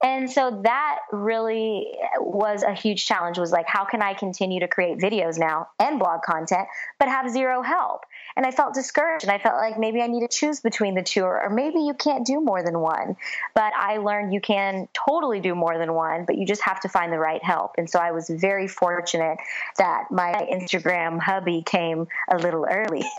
And 0.02 0.28
so 0.28 0.62
that 0.64 0.98
really 1.12 1.86
was 2.18 2.64
a 2.64 2.74
huge 2.74 3.06
challenge 3.06 3.38
was 3.38 3.52
like, 3.52 3.68
how 3.68 3.84
can 3.84 4.02
I 4.02 4.14
continue 4.14 4.58
to 4.60 4.66
create 4.66 4.98
videos 4.98 5.38
now 5.38 5.68
and 5.78 6.00
blog 6.00 6.22
content, 6.22 6.66
but 6.98 7.08
have 7.08 7.30
zero 7.30 7.62
help? 7.62 8.04
And 8.34 8.44
I 8.44 8.50
felt 8.50 8.74
discouraged 8.74 9.24
and 9.24 9.32
I 9.32 9.38
felt 9.38 9.56
like 9.56 9.78
maybe 9.78 10.02
I 10.02 10.08
need 10.08 10.20
to 10.20 10.28
choose 10.28 10.60
between 10.60 10.96
the 10.96 11.02
two, 11.02 11.22
or, 11.22 11.42
or 11.44 11.50
maybe 11.50 11.80
you 11.80 11.94
can't 11.94 12.26
do 12.26 12.40
more 12.40 12.64
than 12.64 12.80
one. 12.80 13.16
But 13.54 13.72
I 13.76 13.98
learned 13.98 14.34
you 14.34 14.40
can 14.40 14.88
totally 14.92 15.38
do 15.38 15.54
more 15.54 15.78
than 15.78 15.92
one, 15.92 16.24
but 16.24 16.36
you 16.36 16.46
just 16.46 16.62
have 16.62 16.80
to 16.80 16.88
find 16.88 17.12
the 17.12 17.18
right 17.18 17.42
help. 17.44 17.74
And 17.78 17.88
so 17.88 18.00
I 18.00 18.10
was 18.10 18.28
very 18.28 18.66
fortunate 18.66 19.38
that 19.78 20.10
my 20.10 20.32
Instagram 20.52 21.20
hubby 21.20 21.62
came 21.62 22.08
a 22.28 22.38
little 22.38 22.66
early. 22.68 23.04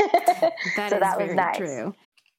That 0.75 0.91
so 0.91 0.99
that 0.99 1.19
was 1.19 1.33
nice. 1.33 1.57
True. 1.57 1.93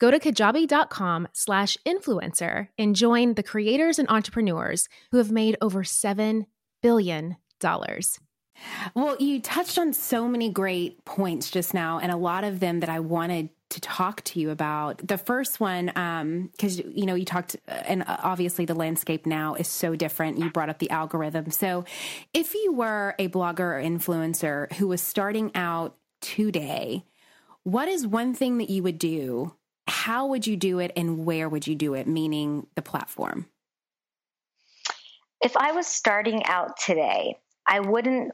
Go 0.00 0.10
to 0.10 0.18
kajabi.com 0.18 1.28
slash 1.32 1.76
influencer 1.86 2.68
and 2.78 2.96
join 2.96 3.34
the 3.34 3.42
creators 3.42 3.98
and 3.98 4.08
entrepreneurs 4.08 4.88
who 5.10 5.18
have 5.18 5.30
made 5.30 5.58
over 5.60 5.82
$7 5.82 6.46
billion. 6.82 7.36
Well, 8.94 9.16
you 9.20 9.42
touched 9.42 9.78
on 9.78 9.92
so 9.92 10.26
many 10.26 10.48
great 10.48 11.04
points 11.04 11.50
just 11.50 11.74
now, 11.74 11.98
and 11.98 12.10
a 12.10 12.16
lot 12.16 12.44
of 12.44 12.60
them 12.60 12.80
that 12.80 12.88
I 12.88 13.00
wanted 13.00 13.50
to 13.70 13.80
talk 13.80 14.22
to 14.24 14.40
you 14.40 14.48
about. 14.50 15.06
The 15.06 15.18
first 15.18 15.60
one, 15.60 15.86
because 15.86 16.80
um, 16.80 16.92
you 16.94 17.04
know, 17.04 17.14
you 17.14 17.26
talked, 17.26 17.56
and 17.68 18.02
obviously 18.08 18.64
the 18.64 18.74
landscape 18.74 19.26
now 19.26 19.54
is 19.54 19.68
so 19.68 19.94
different. 19.94 20.38
You 20.38 20.50
brought 20.50 20.70
up 20.70 20.78
the 20.78 20.90
algorithm. 20.90 21.50
So, 21.50 21.84
if 22.32 22.54
you 22.54 22.72
were 22.72 23.14
a 23.18 23.28
blogger 23.28 23.60
or 23.60 23.82
influencer 23.82 24.72
who 24.74 24.88
was 24.88 25.02
starting 25.02 25.50
out 25.54 25.96
today, 26.22 27.04
what 27.62 27.88
is 27.88 28.06
one 28.06 28.32
thing 28.34 28.58
that 28.58 28.70
you 28.70 28.82
would 28.82 28.98
do 28.98 29.54
how 29.90 30.26
would 30.26 30.46
you 30.46 30.56
do 30.56 30.78
it 30.78 30.92
and 30.96 31.24
where 31.26 31.48
would 31.48 31.66
you 31.66 31.74
do 31.74 31.94
it, 31.94 32.06
meaning 32.06 32.66
the 32.76 32.82
platform? 32.82 33.46
If 35.42 35.56
I 35.56 35.72
was 35.72 35.86
starting 35.86 36.44
out 36.46 36.78
today, 36.78 37.36
I 37.66 37.80
wouldn't 37.80 38.32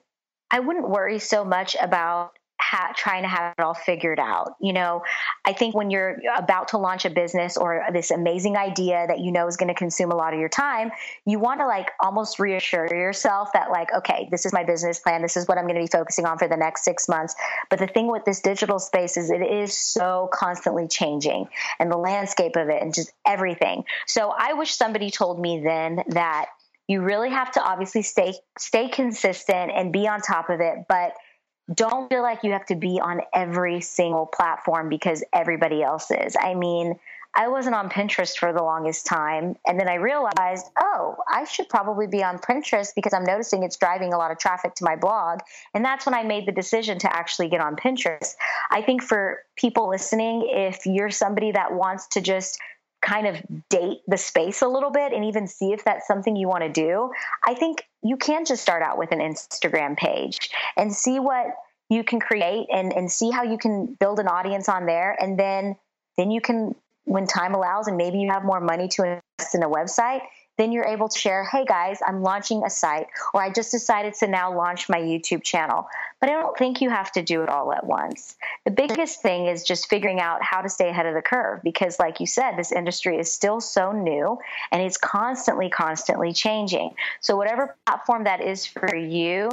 I 0.51 0.61
wouldn't 0.61 0.89
worry 0.89 1.19
so 1.19 1.45
much 1.45 1.77
about 1.81 2.39
ha- 2.67 2.93
trying 2.97 3.23
to 3.23 3.29
have 3.29 3.55
it 3.59 3.63
all 3.63 3.75
figured 3.75 4.19
out. 4.19 4.57
You 4.61 4.73
know, 4.73 5.03
I 5.45 5.53
think 5.53 5.75
when 5.75 5.91
you're 5.91 6.21
about 6.37 6.69
to 6.69 6.79
launch 6.79 7.05
a 7.05 7.11
business 7.11 7.57
or 7.57 7.85
this 7.93 8.11
amazing 8.11 8.57
idea 8.57 9.07
that 9.07 9.21
you 9.21 9.31
know 9.31 9.47
is 9.47 9.57
going 9.57 9.69
to 9.69 9.75
consume 9.75 10.11
a 10.11 10.17
lot 10.17 10.35
of 10.35 10.41
your 10.41 10.49
time, 10.49 10.91
you 11.25 11.39
want 11.39 11.61
to 11.61 11.67
like 11.67 11.91
almost 12.01 12.39
reassure 12.39 12.87
yourself 12.87 13.53
that, 13.53 13.71
like, 13.71 13.93
okay, 13.93 14.29
this 14.31 14.47
is 14.47 14.53
my 14.53 14.65
business 14.65 14.99
plan. 14.99 15.23
This 15.23 15.37
is 15.37 15.47
what 15.47 15.59
I'm 15.59 15.65
going 15.65 15.77
to 15.77 15.83
be 15.83 15.97
focusing 15.97 16.27
on 16.27 16.39
for 16.39 16.49
the 16.49 16.57
next 16.57 16.85
six 16.85 17.09
months. 17.09 17.35
But 17.71 17.79
the 17.79 17.87
thing 17.87 18.11
with 18.11 18.25
this 18.25 18.41
digital 18.41 18.79
space 18.79 19.17
is 19.17 19.31
it 19.31 19.43
is 19.43 19.77
so 19.77 20.29
constantly 20.33 20.89
changing 20.89 21.49
and 21.79 21.91
the 21.91 21.97
landscape 21.97 22.57
of 22.57 22.69
it 22.69 22.83
and 22.83 22.93
just 22.93 23.13
everything. 23.27 23.85
So 24.07 24.33
I 24.37 24.55
wish 24.55 24.75
somebody 24.75 25.11
told 25.11 25.39
me 25.41 25.61
then 25.63 26.03
that 26.09 26.47
you 26.89 27.01
really 27.01 27.31
have 27.31 27.51
to 27.53 27.63
obviously 27.63 28.03
stay 28.03 28.35
stay 28.59 28.89
consistent 28.89 29.73
and 29.75 29.93
be 29.93 30.07
on 30.07 30.21
top 30.21 30.51
of 30.51 30.61
it 30.61 30.85
but 30.89 31.15
don't 31.75 32.09
feel 32.09 32.23
like 32.23 32.45
you 32.45 32.53
have 32.53 32.67
to 32.67 32.77
be 32.77 33.01
on 33.01 33.21
every 33.35 33.81
single 33.81 34.27
platform 34.27 34.89
because 34.89 35.25
everybody 35.33 35.83
else 35.83 36.11
is. 36.11 36.37
I 36.39 36.55
mean, 36.55 36.99
I 37.37 37.49
wasn't 37.49 37.75
on 37.75 37.91
Pinterest 37.91 38.35
for 38.35 38.53
the 38.55 38.63
longest 38.63 39.05
time. 39.05 39.57
And 39.67 39.79
then 39.79 39.89
I 39.89 39.97
realized, 39.97 40.67
oh, 40.81 41.17
I 41.29 41.45
should 41.45 41.69
probably 41.69 42.07
be 42.07 42.25
on 42.25 42.39
Pinterest 42.39 42.95
because 42.95 43.13
I'm 43.13 43.25
noticing 43.25 43.63
it's 43.63 43.77
driving 43.77 44.15
a 44.15 44.17
lot 44.17 44.31
of 44.31 44.39
traffic 44.39 44.75
to 44.77 44.85
my 44.85 44.97
blog. 44.97 45.41
And 45.75 45.85
that's 45.85 46.07
when 46.07 46.15
I 46.15 46.23
made 46.23 46.47
the 46.47 46.53
decision 46.53 46.99
to 47.01 47.15
actually 47.15 47.49
get 47.51 47.61
on 47.61 47.77
Pinterest. 47.77 48.35
I 48.71 48.81
think 48.81 49.03
for 49.03 49.41
people 49.55 49.91
listening, 49.91 50.49
if 50.51 50.87
you're 50.87 51.11
somebody 51.11 51.53
that 51.53 51.75
wants 51.75 52.07
to 52.09 52.23
just 52.23 52.59
kind 53.07 53.27
of 53.27 53.37
date 53.71 53.99
the 54.09 54.17
space 54.17 54.63
a 54.63 54.69
little 54.69 54.91
bit 54.91 55.13
and 55.13 55.25
even 55.25 55.47
see 55.47 55.73
if 55.73 55.85
that's 55.85 56.07
something 56.07 56.35
you 56.35 56.49
want 56.49 56.65
to 56.65 56.73
do, 56.73 57.11
I 57.47 57.55
think 57.55 57.85
you 58.03 58.17
can 58.17 58.45
just 58.45 58.63
start 58.63 58.83
out 58.83 58.99
with 58.99 59.13
an 59.13 59.21
Instagram 59.21 59.97
page 59.97 60.51
and 60.77 60.93
see 60.93 61.21
what 61.21 61.47
you 61.89 62.03
can 62.03 62.19
create 62.19 62.67
and, 62.73 62.93
and 62.93 63.11
see 63.11 63.31
how 63.31 63.45
you 63.45 63.59
can 63.59 63.97
build 64.01 64.19
an 64.19 64.27
audience 64.27 64.69
on 64.69 64.87
there. 64.87 65.17
And 65.21 65.39
then, 65.39 65.77
then 66.19 66.33
you 66.33 66.41
can, 66.41 66.75
when 67.05 67.27
time 67.27 67.55
allows 67.55 67.87
and 67.87 67.97
maybe 67.97 68.19
you 68.19 68.31
have 68.31 68.45
more 68.45 68.61
money 68.61 68.89
to 68.89 69.03
invest 69.05 69.55
in 69.55 69.63
a 69.63 69.69
website, 69.69 70.23
then 70.57 70.73
you're 70.73 70.85
able 70.85 71.09
to 71.09 71.19
share, 71.19 71.45
hey 71.45 71.65
guys, 71.65 71.99
I'm 72.07 72.23
launching 72.23 72.63
a 72.65 72.71
site, 72.71 73.07
or 73.35 73.43
I 73.43 73.51
just 73.51 73.71
decided 73.71 74.15
to 74.15 74.27
now 74.27 74.55
launch 74.55 74.89
my 74.89 74.99
YouTube 74.99 75.43
channel. 75.43 75.87
But 76.21 76.31
I 76.31 76.33
don't 76.33 76.57
think 76.57 76.81
you 76.81 76.89
have 76.89 77.13
to 77.13 77.23
do 77.23 77.43
it 77.43 77.49
all 77.49 77.73
at 77.73 77.87
once. 77.87 78.37
The 78.65 78.71
biggest 78.71 79.21
thing 79.21 79.47
is 79.47 79.65
just 79.65 79.89
figuring 79.89 80.21
out 80.21 80.43
how 80.43 80.63
to 80.63 80.69
stay 80.69 80.89
ahead 80.89 81.07
of 81.07 81.15
the 81.15 81.23
curve 81.23 81.61
because, 81.63 81.99
like 81.99 82.21
you 82.21 82.27
said, 82.27 82.57
this 82.57 82.73
industry 82.73 83.19
is 83.19 83.31
still 83.31 83.61
so 83.61 83.93
new 83.93 84.39
and 84.73 84.83
it's 84.83 84.97
constantly, 84.97 85.69
constantly 85.69 86.33
changing. 86.33 86.93
So, 87.21 87.37
whatever 87.37 87.77
platform 87.87 88.25
that 88.25 88.41
is 88.41 88.65
for 88.65 88.95
you, 88.97 89.51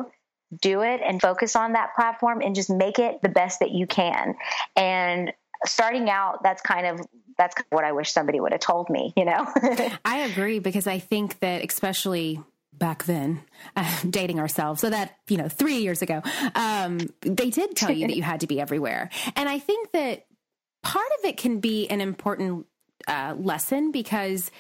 do 0.62 0.82
it 0.82 1.02
and 1.04 1.22
focus 1.22 1.56
on 1.56 1.74
that 1.74 1.96
platform 1.96 2.42
and 2.42 2.56
just 2.56 2.70
make 2.70 3.00
it 3.00 3.22
the 3.22 3.30
best 3.30 3.60
that 3.60 3.72
you 3.72 3.88
can. 3.88 4.36
And 4.76 5.34
starting 5.66 6.10
out, 6.10 6.44
that's 6.44 6.62
kind 6.62 6.86
of 6.86 7.06
that's 7.38 7.56
what 7.70 7.84
I 7.84 7.92
wish 7.92 8.12
somebody 8.12 8.40
would 8.40 8.52
have 8.52 8.62
told 8.62 8.90
me, 8.90 9.14
you 9.16 9.26
know? 9.26 9.48
I 10.06 10.20
agree 10.20 10.60
because 10.60 10.88
I 10.88 11.00
think 11.00 11.40
that 11.40 11.64
especially 11.64 12.42
back 12.74 13.06
then, 13.06 13.42
uh, 13.76 14.00
dating 14.10 14.40
ourselves, 14.40 14.82
so 14.82 14.90
that, 14.90 15.18
you 15.30 15.38
know, 15.38 15.48
three 15.48 15.78
years 15.78 16.02
ago, 16.02 16.22
um, 16.56 17.00
they 17.22 17.50
did 17.50 17.76
tell 17.76 17.92
you 17.92 18.08
that 18.08 18.16
you 18.16 18.24
had 18.24 18.42
to 18.42 18.48
be 18.48 18.60
everywhere. 18.60 19.10
And 19.36 19.48
I 19.48 19.60
think 19.60 19.92
that 19.92 20.26
part 20.82 21.08
of 21.20 21.26
it 21.26 21.38
can 21.38 21.60
be 21.60 21.88
an 21.88 22.02
important 22.02 22.66
uh, 23.08 23.36
lesson 23.38 23.92
because 23.92 24.52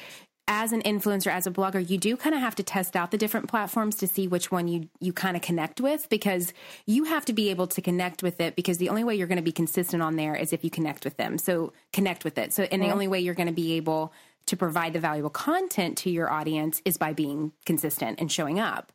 as 0.47 0.73
an 0.73 0.81
influencer 0.81 1.31
as 1.31 1.47
a 1.47 1.51
blogger 1.51 1.89
you 1.89 1.97
do 1.97 2.17
kind 2.17 2.35
of 2.35 2.41
have 2.41 2.55
to 2.55 2.63
test 2.63 2.95
out 2.95 3.11
the 3.11 3.17
different 3.17 3.47
platforms 3.47 3.95
to 3.95 4.07
see 4.07 4.27
which 4.27 4.51
one 4.51 4.67
you 4.67 4.89
you 4.99 5.13
kind 5.13 5.37
of 5.37 5.41
connect 5.41 5.79
with 5.79 6.09
because 6.09 6.53
you 6.85 7.05
have 7.05 7.23
to 7.23 7.31
be 7.31 7.49
able 7.49 7.65
to 7.65 7.81
connect 7.81 8.21
with 8.21 8.41
it 8.41 8.55
because 8.55 8.77
the 8.77 8.89
only 8.89 9.03
way 9.03 9.15
you're 9.15 9.27
going 9.27 9.37
to 9.37 9.43
be 9.43 9.53
consistent 9.53 10.03
on 10.03 10.17
there 10.17 10.35
is 10.35 10.51
if 10.51 10.63
you 10.63 10.69
connect 10.69 11.05
with 11.05 11.15
them 11.17 11.37
so 11.37 11.71
connect 11.93 12.25
with 12.25 12.37
it 12.37 12.51
so 12.51 12.63
and 12.63 12.81
the 12.81 12.89
only 12.89 13.07
way 13.07 13.19
you're 13.19 13.33
going 13.33 13.47
to 13.47 13.53
be 13.53 13.73
able 13.73 14.11
to 14.45 14.57
provide 14.57 14.93
the 14.93 14.99
valuable 14.99 15.29
content 15.29 15.97
to 15.99 16.09
your 16.09 16.31
audience 16.31 16.81
is 16.83 16.97
by 16.97 17.13
being 17.13 17.53
consistent 17.65 18.19
and 18.19 18.31
showing 18.31 18.59
up. 18.59 18.91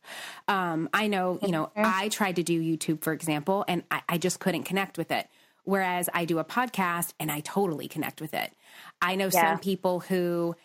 Um, 0.47 0.89
I 0.93 1.07
know, 1.07 1.39
you 1.41 1.51
know, 1.51 1.71
I 1.75 2.09
tried 2.09 2.35
to 2.35 2.43
do 2.43 2.61
YouTube, 2.61 3.01
for 3.01 3.13
example, 3.13 3.65
and 3.67 3.83
I, 3.89 4.01
I 4.07 4.17
just 4.17 4.39
couldn't 4.39 4.63
connect 4.63 4.97
with 4.97 5.11
it. 5.11 5.27
Whereas 5.63 6.09
I 6.13 6.25
do 6.25 6.39
a 6.39 6.43
podcast 6.43 7.13
and 7.19 7.31
I 7.31 7.41
totally 7.41 7.87
connect 7.87 8.21
with 8.21 8.33
it. 8.33 8.53
I 9.01 9.15
know 9.15 9.29
yeah. 9.33 9.51
some 9.51 9.59
people 9.59 10.01
who 10.01 10.55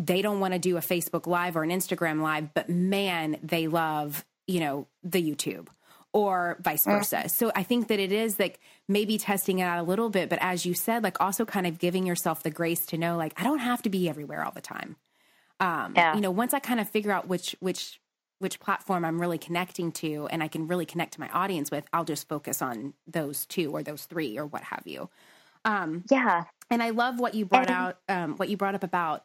they 0.00 0.22
don't 0.22 0.40
want 0.40 0.54
to 0.54 0.58
do 0.58 0.78
a 0.78 0.80
Facebook 0.80 1.26
live 1.26 1.56
or 1.56 1.62
an 1.62 1.70
Instagram 1.70 2.22
live, 2.22 2.54
but 2.54 2.68
man, 2.70 3.36
they 3.42 3.68
love, 3.68 4.24
you 4.46 4.60
know, 4.60 4.86
the 5.02 5.22
YouTube 5.22 5.68
or 6.12 6.56
vice 6.60 6.86
mm. 6.86 6.96
versa. 6.96 7.28
So 7.28 7.52
I 7.54 7.62
think 7.62 7.88
that 7.88 8.00
it 8.00 8.10
is 8.10 8.38
like 8.38 8.58
maybe 8.88 9.18
testing 9.18 9.58
it 9.58 9.64
out 9.64 9.78
a 9.78 9.82
little 9.82 10.08
bit, 10.08 10.30
but 10.30 10.38
as 10.40 10.64
you 10.64 10.72
said, 10.72 11.02
like 11.02 11.20
also 11.20 11.44
kind 11.44 11.66
of 11.66 11.78
giving 11.78 12.06
yourself 12.06 12.42
the 12.42 12.50
grace 12.50 12.86
to 12.86 12.98
know 12.98 13.16
like 13.16 13.38
I 13.38 13.44
don't 13.44 13.58
have 13.58 13.82
to 13.82 13.90
be 13.90 14.08
everywhere 14.08 14.42
all 14.42 14.52
the 14.52 14.62
time. 14.62 14.96
Um, 15.60 15.92
yeah. 15.94 16.14
you 16.14 16.22
know, 16.22 16.30
once 16.30 16.54
I 16.54 16.58
kind 16.58 16.80
of 16.80 16.88
figure 16.88 17.12
out 17.12 17.28
which 17.28 17.54
which 17.60 18.00
which 18.38 18.58
platform 18.58 19.04
I'm 19.04 19.20
really 19.20 19.36
connecting 19.36 19.92
to 19.92 20.26
and 20.30 20.42
I 20.42 20.48
can 20.48 20.66
really 20.66 20.86
connect 20.86 21.12
to 21.12 21.20
my 21.20 21.28
audience 21.28 21.70
with, 21.70 21.84
I'll 21.92 22.06
just 22.06 22.26
focus 22.26 22.62
on 22.62 22.94
those 23.06 23.44
two 23.44 23.70
or 23.70 23.82
those 23.82 24.06
three 24.06 24.38
or 24.38 24.46
what 24.46 24.62
have 24.62 24.82
you. 24.86 25.10
Um, 25.66 26.04
yeah. 26.10 26.44
And 26.70 26.82
I 26.82 26.88
love 26.90 27.20
what 27.20 27.34
you 27.34 27.44
brought 27.44 27.68
and, 27.68 27.70
out, 27.70 27.98
um, 28.08 28.36
what 28.36 28.48
you 28.48 28.56
brought 28.56 28.74
up 28.74 28.82
about 28.82 29.24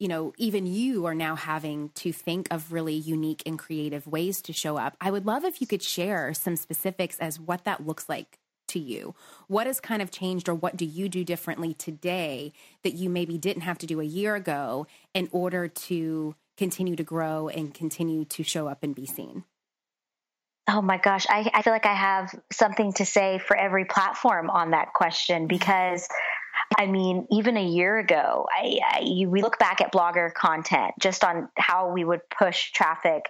you 0.00 0.08
know, 0.08 0.32
even 0.38 0.66
you 0.66 1.04
are 1.04 1.14
now 1.14 1.36
having 1.36 1.90
to 1.90 2.10
think 2.10 2.48
of 2.50 2.72
really 2.72 2.94
unique 2.94 3.42
and 3.44 3.58
creative 3.58 4.06
ways 4.06 4.40
to 4.42 4.52
show 4.52 4.78
up. 4.78 4.96
I 4.98 5.10
would 5.10 5.26
love 5.26 5.44
if 5.44 5.60
you 5.60 5.66
could 5.66 5.82
share 5.82 6.32
some 6.32 6.56
specifics 6.56 7.18
as 7.18 7.38
what 7.38 7.64
that 7.64 7.86
looks 7.86 8.08
like 8.08 8.38
to 8.68 8.78
you. 8.78 9.14
What 9.46 9.66
has 9.66 9.78
kind 9.78 10.00
of 10.00 10.10
changed, 10.10 10.48
or 10.48 10.54
what 10.54 10.76
do 10.76 10.86
you 10.86 11.08
do 11.10 11.22
differently 11.22 11.74
today 11.74 12.52
that 12.82 12.94
you 12.94 13.10
maybe 13.10 13.36
didn't 13.36 13.62
have 13.62 13.78
to 13.78 13.86
do 13.86 14.00
a 14.00 14.04
year 14.04 14.34
ago 14.36 14.86
in 15.12 15.28
order 15.32 15.68
to 15.68 16.34
continue 16.56 16.96
to 16.96 17.04
grow 17.04 17.48
and 17.48 17.74
continue 17.74 18.24
to 18.24 18.42
show 18.42 18.68
up 18.68 18.82
and 18.82 18.94
be 18.94 19.06
seen? 19.06 19.44
Oh 20.66 20.80
my 20.80 20.98
gosh, 20.98 21.26
I, 21.28 21.50
I 21.52 21.62
feel 21.62 21.72
like 21.72 21.86
I 21.86 21.94
have 21.94 22.32
something 22.52 22.92
to 22.94 23.04
say 23.04 23.38
for 23.38 23.56
every 23.56 23.84
platform 23.84 24.48
on 24.48 24.70
that 24.70 24.92
question 24.92 25.46
because 25.46 26.08
I 26.78 26.86
mean, 26.86 27.26
even 27.30 27.56
a 27.56 27.64
year 27.64 27.98
ago, 27.98 28.46
I, 28.50 28.78
I, 28.82 29.26
we 29.26 29.42
look 29.42 29.58
back 29.58 29.80
at 29.80 29.92
blogger 29.92 30.32
content 30.32 30.94
just 31.00 31.24
on 31.24 31.48
how 31.56 31.90
we 31.90 32.04
would 32.04 32.20
push 32.30 32.70
traffic 32.72 33.24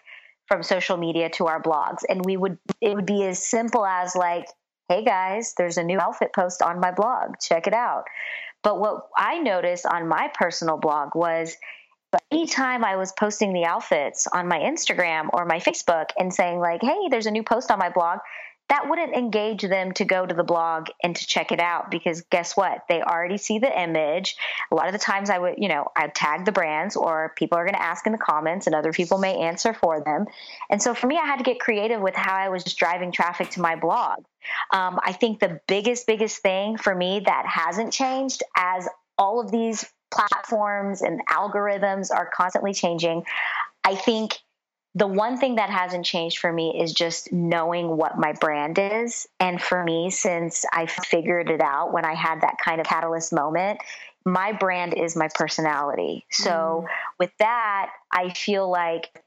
from 0.46 0.62
social 0.62 0.96
media 0.96 1.30
to 1.30 1.46
our 1.46 1.62
blogs, 1.62 2.02
and 2.08 2.24
we 2.24 2.36
would 2.36 2.58
it 2.80 2.94
would 2.94 3.06
be 3.06 3.24
as 3.24 3.44
simple 3.44 3.86
as 3.86 4.14
like, 4.16 4.46
"Hey 4.88 5.04
guys, 5.04 5.54
there's 5.56 5.78
a 5.78 5.84
new 5.84 5.98
outfit 5.98 6.32
post 6.34 6.60
on 6.60 6.80
my 6.80 6.90
blog. 6.90 7.34
Check 7.40 7.66
it 7.66 7.74
out." 7.74 8.04
But 8.62 8.78
what 8.78 9.08
I 9.16 9.38
noticed 9.38 9.86
on 9.86 10.08
my 10.08 10.30
personal 10.34 10.76
blog 10.76 11.14
was 11.14 11.56
anytime 12.32 12.84
I 12.84 12.96
was 12.96 13.12
posting 13.12 13.52
the 13.52 13.64
outfits 13.64 14.26
on 14.26 14.48
my 14.48 14.58
Instagram 14.58 15.28
or 15.32 15.44
my 15.44 15.60
Facebook 15.60 16.06
and 16.18 16.34
saying 16.34 16.58
like, 16.58 16.82
"Hey, 16.82 17.08
there's 17.10 17.26
a 17.26 17.30
new 17.30 17.44
post 17.44 17.70
on 17.70 17.78
my 17.78 17.88
blog," 17.88 18.18
that 18.70 18.88
wouldn't 18.88 19.14
engage 19.14 19.62
them 19.62 19.92
to 19.92 20.04
go 20.04 20.24
to 20.24 20.32
the 20.32 20.44
blog 20.44 20.88
and 21.02 21.14
to 21.16 21.26
check 21.26 21.50
it 21.50 21.58
out 21.58 21.90
because 21.90 22.22
guess 22.30 22.56
what? 22.56 22.84
They 22.88 23.02
already 23.02 23.36
see 23.36 23.58
the 23.58 23.80
image. 23.80 24.36
A 24.70 24.76
lot 24.76 24.86
of 24.86 24.92
the 24.92 24.98
times 24.98 25.28
I 25.28 25.38
would, 25.38 25.56
you 25.58 25.68
know, 25.68 25.88
I'd 25.96 26.14
tag 26.14 26.44
the 26.44 26.52
brands 26.52 26.94
or 26.94 27.34
people 27.36 27.58
are 27.58 27.64
going 27.64 27.74
to 27.74 27.82
ask 27.82 28.06
in 28.06 28.12
the 28.12 28.18
comments 28.18 28.66
and 28.66 28.74
other 28.76 28.92
people 28.92 29.18
may 29.18 29.36
answer 29.38 29.74
for 29.74 30.00
them. 30.00 30.26
And 30.70 30.80
so 30.80 30.94
for 30.94 31.08
me, 31.08 31.18
I 31.18 31.26
had 31.26 31.38
to 31.38 31.44
get 31.44 31.58
creative 31.58 32.00
with 32.00 32.14
how 32.14 32.36
I 32.36 32.48
was 32.48 32.62
just 32.62 32.78
driving 32.78 33.10
traffic 33.10 33.50
to 33.50 33.60
my 33.60 33.74
blog. 33.74 34.24
Um, 34.72 35.00
I 35.02 35.12
think 35.12 35.40
the 35.40 35.60
biggest, 35.66 36.06
biggest 36.06 36.40
thing 36.40 36.76
for 36.76 36.94
me 36.94 37.22
that 37.26 37.46
hasn't 37.46 37.92
changed 37.92 38.44
as 38.56 38.88
all 39.18 39.40
of 39.40 39.50
these 39.50 39.84
platforms 40.12 41.02
and 41.02 41.26
algorithms 41.26 42.12
are 42.14 42.30
constantly 42.32 42.72
changing, 42.72 43.24
I 43.82 43.96
think 43.96 44.38
the 44.94 45.06
one 45.06 45.38
thing 45.38 45.56
that 45.56 45.70
hasn't 45.70 46.04
changed 46.04 46.38
for 46.38 46.52
me 46.52 46.80
is 46.80 46.92
just 46.92 47.32
knowing 47.32 47.96
what 47.96 48.18
my 48.18 48.32
brand 48.32 48.78
is. 48.78 49.28
And 49.38 49.62
for 49.62 49.84
me, 49.84 50.10
since 50.10 50.64
I 50.72 50.86
figured 50.86 51.48
it 51.48 51.60
out 51.60 51.92
when 51.92 52.04
I 52.04 52.14
had 52.14 52.40
that 52.40 52.56
kind 52.62 52.80
of 52.80 52.86
catalyst 52.86 53.32
moment, 53.32 53.80
my 54.24 54.52
brand 54.52 54.94
is 54.94 55.16
my 55.16 55.28
personality. 55.34 56.26
So 56.30 56.84
mm. 56.84 56.88
with 57.18 57.30
that, 57.38 57.92
I 58.12 58.30
feel 58.30 58.68
like 58.68 59.22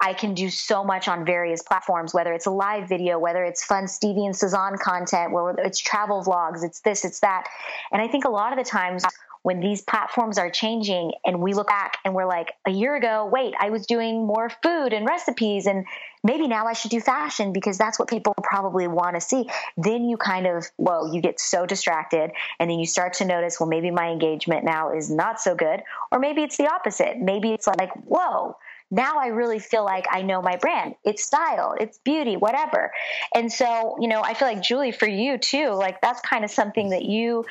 I 0.00 0.12
can 0.12 0.34
do 0.34 0.50
so 0.50 0.84
much 0.84 1.08
on 1.08 1.24
various 1.24 1.62
platforms, 1.62 2.12
whether 2.12 2.34
it's 2.34 2.46
a 2.46 2.50
live 2.50 2.88
video, 2.88 3.18
whether 3.18 3.44
it's 3.44 3.64
fun 3.64 3.86
Stevie 3.86 4.26
and 4.26 4.36
Suzanne 4.36 4.76
content, 4.76 5.32
whether 5.32 5.62
it's 5.62 5.78
travel 5.78 6.22
vlogs, 6.22 6.64
it's 6.64 6.80
this, 6.80 7.04
it's 7.04 7.20
that. 7.20 7.46
And 7.90 8.02
I 8.02 8.08
think 8.08 8.24
a 8.24 8.28
lot 8.28 8.52
of 8.52 8.58
the 8.62 8.68
times 8.68 9.04
when 9.44 9.60
these 9.60 9.82
platforms 9.82 10.38
are 10.38 10.48
changing 10.48 11.12
and 11.26 11.38
we 11.38 11.52
look 11.52 11.66
back 11.66 11.98
and 12.02 12.14
we're 12.14 12.24
like, 12.24 12.54
a 12.66 12.70
year 12.70 12.96
ago, 12.96 13.28
wait, 13.30 13.52
I 13.60 13.68
was 13.68 13.86
doing 13.86 14.26
more 14.26 14.48
food 14.62 14.94
and 14.94 15.06
recipes 15.06 15.66
and 15.66 15.84
maybe 16.24 16.48
now 16.48 16.66
I 16.66 16.72
should 16.72 16.90
do 16.90 16.98
fashion 16.98 17.52
because 17.52 17.76
that's 17.76 17.98
what 17.98 18.08
people 18.08 18.34
probably 18.42 18.88
want 18.88 19.16
to 19.16 19.20
see. 19.20 19.46
Then 19.76 20.08
you 20.08 20.16
kind 20.16 20.46
of, 20.46 20.64
whoa, 20.78 21.12
you 21.12 21.20
get 21.20 21.38
so 21.38 21.66
distracted 21.66 22.30
and 22.58 22.70
then 22.70 22.78
you 22.78 22.86
start 22.86 23.12
to 23.14 23.26
notice, 23.26 23.60
well, 23.60 23.68
maybe 23.68 23.90
my 23.90 24.08
engagement 24.08 24.64
now 24.64 24.96
is 24.96 25.10
not 25.10 25.38
so 25.38 25.54
good. 25.54 25.82
Or 26.10 26.18
maybe 26.18 26.42
it's 26.42 26.56
the 26.56 26.66
opposite. 26.66 27.18
Maybe 27.18 27.52
it's 27.52 27.66
like, 27.66 27.92
whoa, 28.06 28.56
now 28.90 29.18
I 29.18 29.26
really 29.26 29.58
feel 29.58 29.84
like 29.84 30.06
I 30.10 30.22
know 30.22 30.40
my 30.40 30.56
brand. 30.56 30.94
It's 31.04 31.22
style, 31.22 31.74
it's 31.78 31.98
beauty, 31.98 32.38
whatever. 32.38 32.92
And 33.34 33.52
so, 33.52 33.98
you 34.00 34.08
know, 34.08 34.22
I 34.22 34.32
feel 34.32 34.48
like 34.48 34.62
Julie, 34.62 34.92
for 34.92 35.06
you 35.06 35.36
too, 35.36 35.68
like 35.72 36.00
that's 36.00 36.22
kind 36.22 36.46
of 36.46 36.50
something 36.50 36.88
that 36.90 37.02
you 37.02 37.44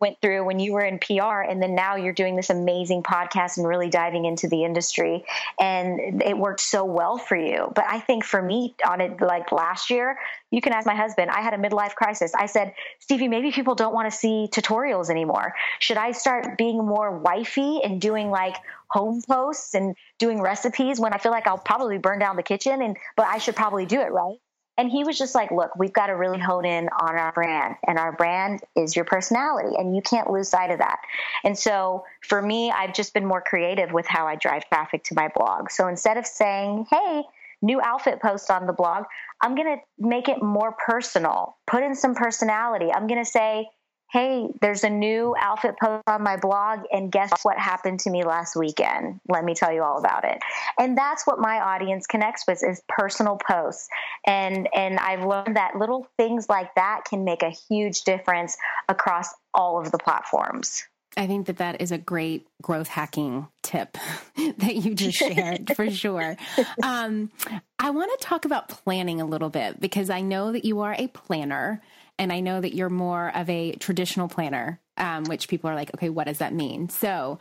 went 0.00 0.20
through 0.20 0.44
when 0.44 0.58
you 0.58 0.72
were 0.72 0.84
in 0.84 0.98
PR 0.98 1.42
and 1.42 1.62
then 1.62 1.74
now 1.74 1.96
you're 1.96 2.12
doing 2.12 2.36
this 2.36 2.50
amazing 2.50 3.02
podcast 3.02 3.58
and 3.58 3.66
really 3.66 3.90
diving 3.90 4.24
into 4.24 4.48
the 4.48 4.64
industry 4.64 5.24
and 5.60 6.22
it 6.22 6.36
worked 6.36 6.60
so 6.60 6.84
well 6.84 7.18
for 7.18 7.36
you. 7.36 7.70
But 7.74 7.84
I 7.86 8.00
think 8.00 8.24
for 8.24 8.40
me 8.40 8.74
on 8.88 9.00
it 9.00 9.20
like 9.20 9.52
last 9.52 9.90
year, 9.90 10.18
you 10.50 10.60
can 10.60 10.72
ask 10.72 10.86
my 10.86 10.94
husband, 10.94 11.30
I 11.30 11.42
had 11.42 11.54
a 11.54 11.58
midlife 11.58 11.94
crisis. 11.94 12.32
I 12.34 12.46
said, 12.46 12.74
Stevie, 12.98 13.28
maybe 13.28 13.52
people 13.52 13.74
don't 13.74 13.94
want 13.94 14.10
to 14.10 14.16
see 14.16 14.48
tutorials 14.50 15.10
anymore. 15.10 15.54
Should 15.78 15.98
I 15.98 16.12
start 16.12 16.56
being 16.56 16.78
more 16.78 17.18
wifey 17.18 17.80
and 17.84 18.00
doing 18.00 18.30
like 18.30 18.56
home 18.88 19.22
posts 19.22 19.74
and 19.74 19.94
doing 20.18 20.40
recipes 20.40 20.98
when 20.98 21.12
I 21.12 21.18
feel 21.18 21.32
like 21.32 21.46
I'll 21.46 21.58
probably 21.58 21.98
burn 21.98 22.18
down 22.18 22.36
the 22.36 22.42
kitchen 22.42 22.82
and 22.82 22.96
but 23.16 23.26
I 23.26 23.38
should 23.38 23.54
probably 23.54 23.86
do 23.86 24.00
it, 24.00 24.10
right? 24.10 24.38
And 24.80 24.90
he 24.90 25.04
was 25.04 25.18
just 25.18 25.34
like, 25.34 25.50
look, 25.50 25.76
we've 25.76 25.92
got 25.92 26.06
to 26.06 26.14
really 26.14 26.38
hone 26.38 26.64
in 26.64 26.88
on 26.98 27.14
our 27.16 27.32
brand. 27.32 27.76
And 27.86 27.98
our 27.98 28.12
brand 28.12 28.62
is 28.74 28.96
your 28.96 29.04
personality. 29.04 29.76
And 29.76 29.94
you 29.94 30.00
can't 30.00 30.30
lose 30.30 30.48
sight 30.48 30.70
of 30.70 30.78
that. 30.78 31.00
And 31.44 31.58
so 31.58 32.06
for 32.26 32.40
me, 32.40 32.70
I've 32.70 32.94
just 32.94 33.12
been 33.12 33.26
more 33.26 33.42
creative 33.42 33.92
with 33.92 34.06
how 34.06 34.26
I 34.26 34.36
drive 34.36 34.66
traffic 34.70 35.04
to 35.04 35.14
my 35.14 35.28
blog. 35.36 35.70
So 35.70 35.86
instead 35.86 36.16
of 36.16 36.26
saying, 36.26 36.86
hey, 36.90 37.24
new 37.60 37.78
outfit 37.82 38.22
post 38.22 38.50
on 38.50 38.66
the 38.66 38.72
blog, 38.72 39.04
I'm 39.42 39.54
going 39.54 39.76
to 39.76 39.82
make 39.98 40.30
it 40.30 40.42
more 40.42 40.72
personal, 40.72 41.58
put 41.66 41.82
in 41.82 41.94
some 41.94 42.14
personality. 42.14 42.90
I'm 42.90 43.06
going 43.06 43.22
to 43.22 43.30
say, 43.30 43.68
hey, 44.12 44.48
there's 44.60 44.82
a 44.82 44.90
new 44.90 45.34
outfit 45.38 45.76
post 45.80 46.02
on 46.06 46.22
my 46.22 46.36
blog, 46.36 46.80
and 46.92 47.12
guess 47.12 47.30
what 47.42 47.56
happened 47.58 48.00
to 48.00 48.10
me 48.10 48.24
last 48.24 48.56
weekend? 48.56 49.20
Let 49.28 49.44
me 49.44 49.54
tell 49.54 49.72
you 49.72 49.82
all 49.82 49.98
about 49.98 50.24
it. 50.24 50.38
And 50.78 50.98
that's 50.98 51.26
what 51.26 51.38
my 51.38 51.60
audience 51.60 52.06
connects 52.06 52.44
with 52.46 52.62
is 52.64 52.82
personal 52.88 53.36
posts. 53.36 53.88
And 54.26 54.68
and 54.74 54.98
I've 54.98 55.24
learned 55.24 55.56
that 55.56 55.76
little 55.76 56.08
things 56.16 56.48
like 56.48 56.74
that 56.74 57.02
can 57.08 57.24
make 57.24 57.42
a 57.42 57.50
huge 57.50 58.02
difference 58.02 58.56
across 58.88 59.28
all 59.54 59.80
of 59.80 59.92
the 59.92 59.98
platforms. 59.98 60.84
I 61.16 61.26
think 61.26 61.46
that 61.46 61.58
that 61.58 61.80
is 61.80 61.90
a 61.92 61.98
great 61.98 62.46
growth 62.62 62.88
hacking 62.88 63.48
tip 63.62 63.98
that 64.58 64.76
you 64.76 64.94
just 64.94 65.18
shared 65.18 65.74
for 65.74 65.90
sure. 65.90 66.36
Um, 66.82 67.30
I 67.78 67.90
want 67.90 68.18
to 68.18 68.26
talk 68.26 68.44
about 68.44 68.68
planning 68.68 69.20
a 69.20 69.26
little 69.26 69.50
bit 69.50 69.80
because 69.80 70.08
I 70.08 70.20
know 70.20 70.52
that 70.52 70.64
you 70.64 70.80
are 70.80 70.94
a 70.96 71.08
planner 71.08 71.82
and 72.18 72.32
I 72.32 72.40
know 72.40 72.60
that 72.60 72.74
you're 72.74 72.90
more 72.90 73.34
of 73.34 73.48
a 73.48 73.72
traditional 73.72 74.28
planner, 74.28 74.78
um, 74.98 75.24
which 75.24 75.48
people 75.48 75.70
are 75.70 75.74
like, 75.74 75.92
okay, 75.94 76.10
what 76.10 76.26
does 76.26 76.38
that 76.38 76.52
mean? 76.52 76.90
So 76.90 77.38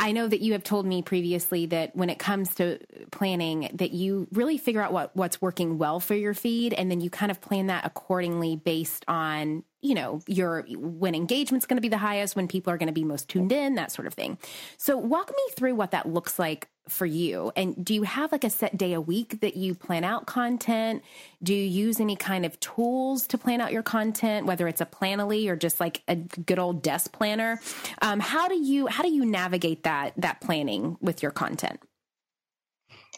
I 0.00 0.12
know 0.12 0.26
that 0.26 0.40
you 0.40 0.52
have 0.52 0.64
told 0.64 0.86
me 0.86 1.02
previously 1.02 1.66
that 1.66 1.94
when 1.94 2.10
it 2.10 2.18
comes 2.18 2.54
to 2.56 2.78
planning, 3.12 3.70
that 3.74 3.92
you 3.92 4.26
really 4.32 4.58
figure 4.58 4.82
out 4.82 4.92
what 4.92 5.14
what's 5.16 5.40
working 5.40 5.78
well 5.78 6.00
for 6.00 6.14
your 6.14 6.34
feed, 6.34 6.74
and 6.74 6.90
then 6.90 7.00
you 7.00 7.10
kind 7.10 7.30
of 7.30 7.40
plan 7.40 7.68
that 7.68 7.86
accordingly 7.86 8.56
based 8.56 9.04
on 9.06 9.62
you 9.82 9.94
know 9.94 10.20
your 10.26 10.66
when 10.76 11.14
engagement's 11.14 11.66
going 11.66 11.76
to 11.76 11.82
be 11.82 11.88
the 11.88 11.98
highest, 11.98 12.34
when 12.34 12.48
people 12.48 12.72
are 12.72 12.76
going 12.76 12.88
to 12.88 12.92
be 12.92 13.04
most 13.04 13.28
tuned 13.28 13.52
in, 13.52 13.76
that 13.76 13.92
sort 13.92 14.06
of 14.06 14.14
thing. 14.14 14.36
So 14.78 14.96
walk 14.96 15.30
me 15.30 15.54
through 15.54 15.76
what 15.76 15.92
that 15.92 16.08
looks 16.08 16.38
like 16.38 16.68
for 16.88 17.06
you? 17.06 17.52
And 17.56 17.84
do 17.84 17.94
you 17.94 18.02
have 18.02 18.32
like 18.32 18.44
a 18.44 18.50
set 18.50 18.76
day 18.76 18.92
a 18.92 19.00
week 19.00 19.40
that 19.40 19.56
you 19.56 19.74
plan 19.74 20.04
out 20.04 20.26
content? 20.26 21.02
Do 21.42 21.54
you 21.54 21.64
use 21.64 22.00
any 22.00 22.16
kind 22.16 22.44
of 22.44 22.58
tools 22.60 23.26
to 23.28 23.38
plan 23.38 23.60
out 23.60 23.72
your 23.72 23.82
content, 23.82 24.46
whether 24.46 24.68
it's 24.68 24.80
a 24.80 24.86
Planoly 24.86 25.48
or 25.48 25.56
just 25.56 25.80
like 25.80 26.02
a 26.08 26.16
good 26.16 26.58
old 26.58 26.82
desk 26.82 27.12
planner? 27.12 27.60
Um, 28.02 28.20
how 28.20 28.48
do 28.48 28.56
you 28.56 28.86
how 28.86 29.02
do 29.02 29.10
you 29.10 29.24
navigate 29.24 29.84
that 29.84 30.12
that 30.16 30.40
planning 30.40 30.96
with 31.00 31.22
your 31.22 31.32
content? 31.32 31.80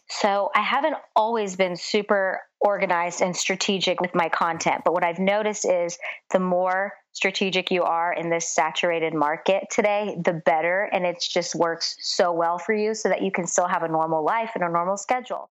So 0.09 0.51
I 0.55 0.61
haven't 0.61 0.95
always 1.17 1.57
been 1.57 1.77
super 1.77 2.41
organized 2.61 3.21
and 3.21 3.37
strategic 3.37 4.01
with 4.01 4.15
my 4.15 4.29
content, 4.29 4.83
but 4.85 4.93
what 4.93 5.05
I've 5.05 5.19
noticed 5.19 5.65
is 5.65 5.99
the 6.33 6.39
more 6.39 6.93
strategic 7.13 7.71
you 7.71 7.83
are 7.83 8.13
in 8.13 8.31
this 8.31 8.49
saturated 8.49 9.15
market 9.15 9.65
today, 9.71 10.17
the 10.25 10.35
better. 10.45 10.89
And 10.93 11.05
it 11.05 11.25
just 11.29 11.55
works 11.55 11.97
so 12.01 12.33
well 12.33 12.59
for 12.59 12.75
you 12.75 12.95
so 12.95 13.09
that 13.09 13.23
you 13.23 13.33
can 13.33 13.47
still 13.47 13.67
have 13.67 13.83
a 13.83 13.89
normal 13.89 14.25
life 14.25 14.53
and 14.55 14.63
a 14.63 14.69
normal 14.69 14.97
schedule. 14.97 15.51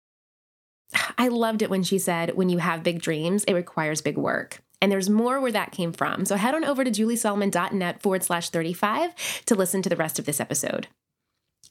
I 1.18 1.30
loved 1.30 1.62
it 1.62 1.70
when 1.70 1.84
she 1.84 2.00
said, 2.00 2.36
when 2.36 2.50
you 2.50 2.58
have 2.58 2.84
big 2.84 3.02
dreams, 3.02 3.44
it 3.46 3.54
requires 3.54 4.02
big 4.02 4.18
work. 4.18 4.62
And 4.82 4.92
there's 4.92 5.10
more 5.10 5.40
where 5.40 5.52
that 5.52 5.72
came 5.72 5.94
from. 5.94 6.26
So 6.26 6.36
head 6.36 6.56
on 6.56 6.66
over 6.66 6.84
to 6.84 6.92
juliesolomon.net 6.92 8.02
forward 8.02 8.24
slash 8.24 8.50
35 8.50 9.14
to 9.46 9.56
listen 9.56 9.82
to 9.84 9.90
the 9.90 9.96
rest 9.96 10.18
of 10.20 10.26
this 10.26 10.40
episode. 10.40 10.88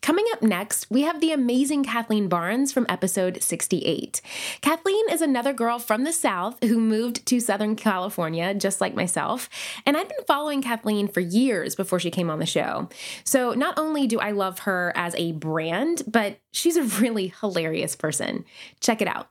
Coming 0.02 0.24
up 0.32 0.42
next, 0.42 0.90
we 0.90 1.02
have 1.02 1.20
the 1.20 1.30
amazing 1.30 1.84
Kathleen 1.84 2.26
Barnes 2.26 2.72
from 2.72 2.86
episode 2.88 3.42
68. 3.42 4.22
Kathleen 4.62 5.04
is 5.10 5.20
another 5.20 5.52
girl 5.52 5.78
from 5.78 6.04
the 6.04 6.12
South 6.12 6.56
who 6.64 6.80
moved 6.80 7.26
to 7.26 7.38
Southern 7.38 7.76
California, 7.76 8.54
just 8.54 8.80
like 8.80 8.94
myself. 8.94 9.50
And 9.84 9.98
I've 9.98 10.08
been 10.08 10.24
following 10.26 10.62
Kathleen 10.62 11.06
for 11.06 11.20
years 11.20 11.74
before 11.74 12.00
she 12.00 12.10
came 12.10 12.30
on 12.30 12.38
the 12.38 12.46
show. 12.46 12.88
So 13.24 13.52
not 13.52 13.78
only 13.78 14.06
do 14.06 14.18
I 14.18 14.30
love 14.30 14.60
her 14.60 14.90
as 14.96 15.14
a 15.16 15.32
brand, 15.32 16.02
but 16.06 16.38
she's 16.50 16.78
a 16.78 16.84
really 17.00 17.34
hilarious 17.40 17.94
person. 17.94 18.46
Check 18.80 19.02
it 19.02 19.08
out 19.08 19.28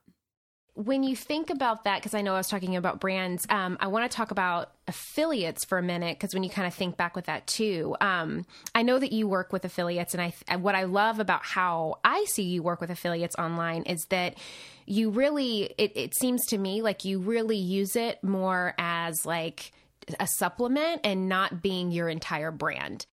when 0.86 1.04
you 1.04 1.14
think 1.14 1.50
about 1.50 1.84
that, 1.84 2.00
because 2.00 2.14
I 2.14 2.22
know 2.22 2.36
I 2.36 2.38
was 2.38 2.48
talking 2.48 2.78
about 2.78 3.02
brands, 3.02 3.46
um, 3.50 3.78
I 3.82 3.88
want 3.88 4.10
to 4.10 4.16
talk 4.16 4.32
about 4.32 4.72
affiliates 4.88 5.66
for 5.66 5.78
a 5.78 5.84
minute 5.84 6.18
because 6.18 6.34
when 6.34 6.42
you 6.42 6.50
kind 6.50 6.68
of 6.68 6.74
think 6.74 6.96
back 6.96 7.18
with 7.18 7.26
that 7.26 7.46
too, 7.48 7.98
um, 8.00 8.46
I 8.74 8.84
know 8.84 8.98
that 8.98 9.12
you 9.12 9.28
work 9.28 9.52
with 9.52 9.66
affiliates, 9.66 10.14
and 10.14 10.34
I 10.48 10.56
what 10.56 10.76
I 10.76 10.84
love 10.86 11.20
about 11.20 11.44
how 11.44 12.00
I 12.06 12.24
see 12.30 12.44
you 12.44 12.64
work 12.64 12.80
with 12.80 12.92
affiliates 12.92 13.36
online 13.38 13.84
is 13.84 14.06
that 14.10 14.38
you 14.86 15.10
really 15.10 15.74
it, 15.78 15.92
it 15.96 16.16
seems 16.16 16.46
to 16.48 16.58
me 16.58 16.82
like 16.82 17.04
you 17.04 17.20
really 17.20 17.58
use 17.58 17.98
it 17.98 18.24
more 18.24 18.74
as 18.78 19.26
like 19.26 19.74
a 20.18 20.28
supplement 20.38 21.02
and 21.04 21.28
not 21.28 21.62
being 21.62 21.92
your 21.92 22.08
entire 22.08 22.52
brand 22.52 23.06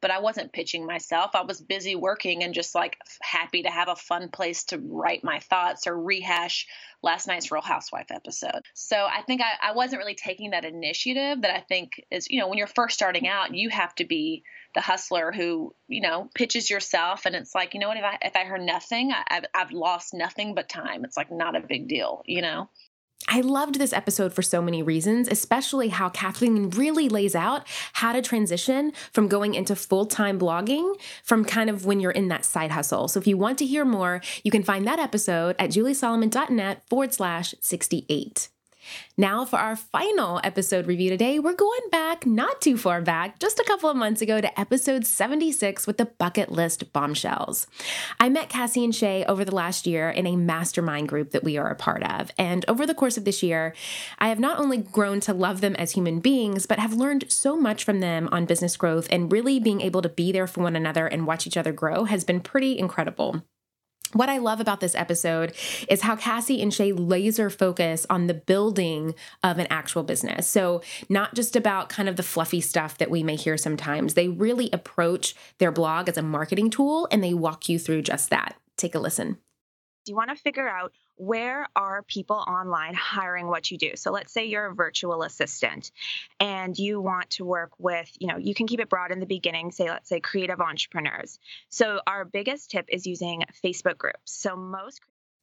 but 0.00 0.10
I 0.10 0.20
wasn't 0.20 0.52
pitching 0.52 0.86
myself. 0.86 1.32
I 1.34 1.42
was 1.42 1.60
busy 1.60 1.94
working 1.94 2.42
and 2.42 2.54
just 2.54 2.74
like 2.74 2.96
happy 3.20 3.62
to 3.62 3.70
have 3.70 3.88
a 3.88 3.96
fun 3.96 4.28
place 4.28 4.64
to 4.64 4.78
write 4.78 5.24
my 5.24 5.40
thoughts 5.40 5.86
or 5.86 5.98
rehash 5.98 6.66
last 7.02 7.26
night's 7.26 7.50
Real 7.50 7.62
Housewife 7.62 8.10
episode. 8.10 8.62
So 8.74 8.96
I 8.96 9.22
think 9.22 9.40
I, 9.40 9.70
I 9.70 9.72
wasn't 9.72 10.00
really 10.00 10.14
taking 10.14 10.50
that 10.50 10.64
initiative 10.64 11.42
that 11.42 11.54
I 11.54 11.60
think 11.60 12.04
is, 12.10 12.28
you 12.28 12.40
know, 12.40 12.48
when 12.48 12.58
you're 12.58 12.66
first 12.66 12.94
starting 12.94 13.26
out, 13.26 13.54
you 13.54 13.70
have 13.70 13.94
to 13.96 14.04
be 14.04 14.42
the 14.74 14.80
hustler 14.80 15.32
who, 15.32 15.74
you 15.88 16.00
know, 16.00 16.28
pitches 16.34 16.70
yourself. 16.70 17.26
And 17.26 17.34
it's 17.34 17.54
like, 17.54 17.74
you 17.74 17.80
know 17.80 17.88
what, 17.88 17.96
if 17.96 18.04
I, 18.04 18.18
if 18.22 18.36
I 18.36 18.44
heard 18.44 18.62
nothing, 18.62 19.12
I, 19.12 19.24
I've, 19.28 19.44
I've 19.54 19.72
lost 19.72 20.14
nothing 20.14 20.54
but 20.54 20.68
time. 20.68 21.04
It's 21.04 21.16
like 21.16 21.30
not 21.30 21.56
a 21.56 21.60
big 21.60 21.88
deal, 21.88 22.22
you 22.26 22.42
know? 22.42 22.68
I 23.28 23.42
loved 23.42 23.78
this 23.78 23.92
episode 23.92 24.32
for 24.32 24.42
so 24.42 24.60
many 24.60 24.82
reasons, 24.82 25.28
especially 25.28 25.88
how 25.88 26.08
Kathleen 26.08 26.70
really 26.70 27.08
lays 27.08 27.34
out 27.34 27.66
how 27.94 28.12
to 28.12 28.22
transition 28.22 28.92
from 29.12 29.28
going 29.28 29.54
into 29.54 29.76
full 29.76 30.06
time 30.06 30.38
blogging 30.38 30.94
from 31.22 31.44
kind 31.44 31.70
of 31.70 31.86
when 31.86 32.00
you're 32.00 32.10
in 32.10 32.28
that 32.28 32.44
side 32.44 32.72
hustle. 32.72 33.08
So 33.08 33.20
if 33.20 33.26
you 33.26 33.36
want 33.36 33.58
to 33.58 33.66
hear 33.66 33.84
more, 33.84 34.20
you 34.42 34.50
can 34.50 34.62
find 34.62 34.86
that 34.86 34.98
episode 34.98 35.54
at 35.58 35.70
juliesolomon.net 35.70 36.82
forward 36.88 37.14
slash 37.14 37.54
68. 37.60 38.48
Now, 39.16 39.44
for 39.44 39.58
our 39.58 39.76
final 39.76 40.40
episode 40.42 40.86
review 40.86 41.10
today, 41.10 41.38
we're 41.38 41.54
going 41.54 41.80
back 41.90 42.26
not 42.26 42.60
too 42.60 42.76
far 42.76 43.02
back, 43.02 43.38
just 43.38 43.58
a 43.58 43.64
couple 43.64 43.90
of 43.90 43.96
months 43.96 44.22
ago 44.22 44.40
to 44.40 44.60
episode 44.60 45.04
76 45.06 45.86
with 45.86 45.98
the 45.98 46.06
bucket 46.06 46.50
list 46.50 46.92
bombshells. 46.92 47.66
I 48.18 48.28
met 48.28 48.48
Cassie 48.48 48.84
and 48.84 48.94
Shay 48.94 49.24
over 49.24 49.44
the 49.44 49.54
last 49.54 49.86
year 49.86 50.10
in 50.10 50.26
a 50.26 50.36
mastermind 50.36 51.08
group 51.08 51.32
that 51.32 51.44
we 51.44 51.58
are 51.58 51.68
a 51.68 51.76
part 51.76 52.02
of. 52.02 52.30
And 52.38 52.64
over 52.68 52.86
the 52.86 52.94
course 52.94 53.16
of 53.16 53.24
this 53.24 53.42
year, 53.42 53.74
I 54.18 54.28
have 54.28 54.40
not 54.40 54.58
only 54.58 54.78
grown 54.78 55.20
to 55.20 55.34
love 55.34 55.60
them 55.60 55.76
as 55.76 55.92
human 55.92 56.20
beings, 56.20 56.66
but 56.66 56.78
have 56.78 56.94
learned 56.94 57.30
so 57.30 57.56
much 57.56 57.84
from 57.84 58.00
them 58.00 58.28
on 58.32 58.46
business 58.46 58.76
growth 58.76 59.06
and 59.10 59.30
really 59.30 59.60
being 59.60 59.80
able 59.80 60.02
to 60.02 60.08
be 60.08 60.32
there 60.32 60.46
for 60.46 60.62
one 60.62 60.76
another 60.76 61.06
and 61.06 61.26
watch 61.26 61.46
each 61.46 61.56
other 61.56 61.72
grow 61.72 62.04
has 62.04 62.24
been 62.24 62.40
pretty 62.40 62.78
incredible. 62.78 63.42
What 64.12 64.28
I 64.28 64.38
love 64.38 64.60
about 64.60 64.80
this 64.80 64.96
episode 64.96 65.54
is 65.88 66.02
how 66.02 66.16
Cassie 66.16 66.60
and 66.60 66.74
Shay 66.74 66.92
laser 66.92 67.48
focus 67.48 68.06
on 68.10 68.26
the 68.26 68.34
building 68.34 69.14
of 69.44 69.58
an 69.58 69.68
actual 69.70 70.02
business. 70.02 70.48
So, 70.48 70.82
not 71.08 71.34
just 71.34 71.54
about 71.54 71.88
kind 71.88 72.08
of 72.08 72.16
the 72.16 72.22
fluffy 72.24 72.60
stuff 72.60 72.98
that 72.98 73.10
we 73.10 73.22
may 73.22 73.36
hear 73.36 73.56
sometimes. 73.56 74.14
They 74.14 74.28
really 74.28 74.68
approach 74.72 75.34
their 75.58 75.70
blog 75.70 76.08
as 76.08 76.16
a 76.16 76.22
marketing 76.22 76.70
tool 76.70 77.06
and 77.12 77.22
they 77.22 77.34
walk 77.34 77.68
you 77.68 77.78
through 77.78 78.02
just 78.02 78.30
that. 78.30 78.56
Take 78.76 78.94
a 78.94 78.98
listen. 78.98 79.38
Do 80.04 80.12
you 80.12 80.16
want 80.16 80.30
to 80.30 80.36
figure 80.36 80.68
out 80.68 80.92
where 81.20 81.68
are 81.76 82.02
people 82.02 82.36
online 82.36 82.94
hiring 82.94 83.46
what 83.46 83.70
you 83.70 83.76
do 83.76 83.94
so 83.94 84.10
let's 84.10 84.32
say 84.32 84.46
you're 84.46 84.66
a 84.66 84.74
virtual 84.74 85.22
assistant 85.22 85.92
and 86.40 86.78
you 86.78 86.98
want 86.98 87.28
to 87.28 87.44
work 87.44 87.72
with 87.78 88.10
you 88.18 88.26
know 88.26 88.38
you 88.38 88.54
can 88.54 88.66
keep 88.66 88.80
it 88.80 88.88
broad 88.88 89.12
in 89.12 89.20
the 89.20 89.26
beginning 89.26 89.70
say 89.70 89.90
let's 89.90 90.08
say 90.08 90.18
creative 90.18 90.60
entrepreneurs 90.60 91.38
so 91.68 92.00
our 92.06 92.24
biggest 92.24 92.70
tip 92.70 92.86
is 92.88 93.06
using 93.06 93.44
facebook 93.62 93.98
groups 93.98 94.32
so 94.32 94.56
most 94.56 95.00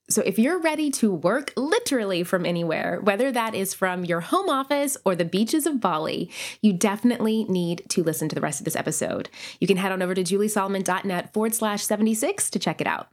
so, 0.09 0.21
if 0.21 0.39
you're 0.39 0.61
ready 0.61 0.89
to 0.91 1.13
work 1.13 1.51
literally 1.57 2.23
from 2.23 2.45
anywhere, 2.45 3.01
whether 3.01 3.29
that 3.29 3.53
is 3.53 3.73
from 3.73 4.05
your 4.05 4.21
home 4.21 4.47
office 4.47 4.95
or 5.03 5.17
the 5.17 5.25
beaches 5.25 5.65
of 5.65 5.81
Bali, 5.81 6.31
you 6.61 6.71
definitely 6.71 7.43
need 7.43 7.83
to 7.89 8.03
listen 8.03 8.29
to 8.29 8.35
the 8.35 8.39
rest 8.39 8.61
of 8.61 8.63
this 8.63 8.77
episode. 8.77 9.29
You 9.59 9.67
can 9.67 9.75
head 9.75 9.91
on 9.91 10.01
over 10.01 10.15
to 10.15 10.23
juliesolomon.net 10.23 11.33
forward 11.33 11.53
slash 11.53 11.83
76 11.83 12.49
to 12.51 12.57
check 12.57 12.79
it 12.79 12.87
out. 12.87 13.09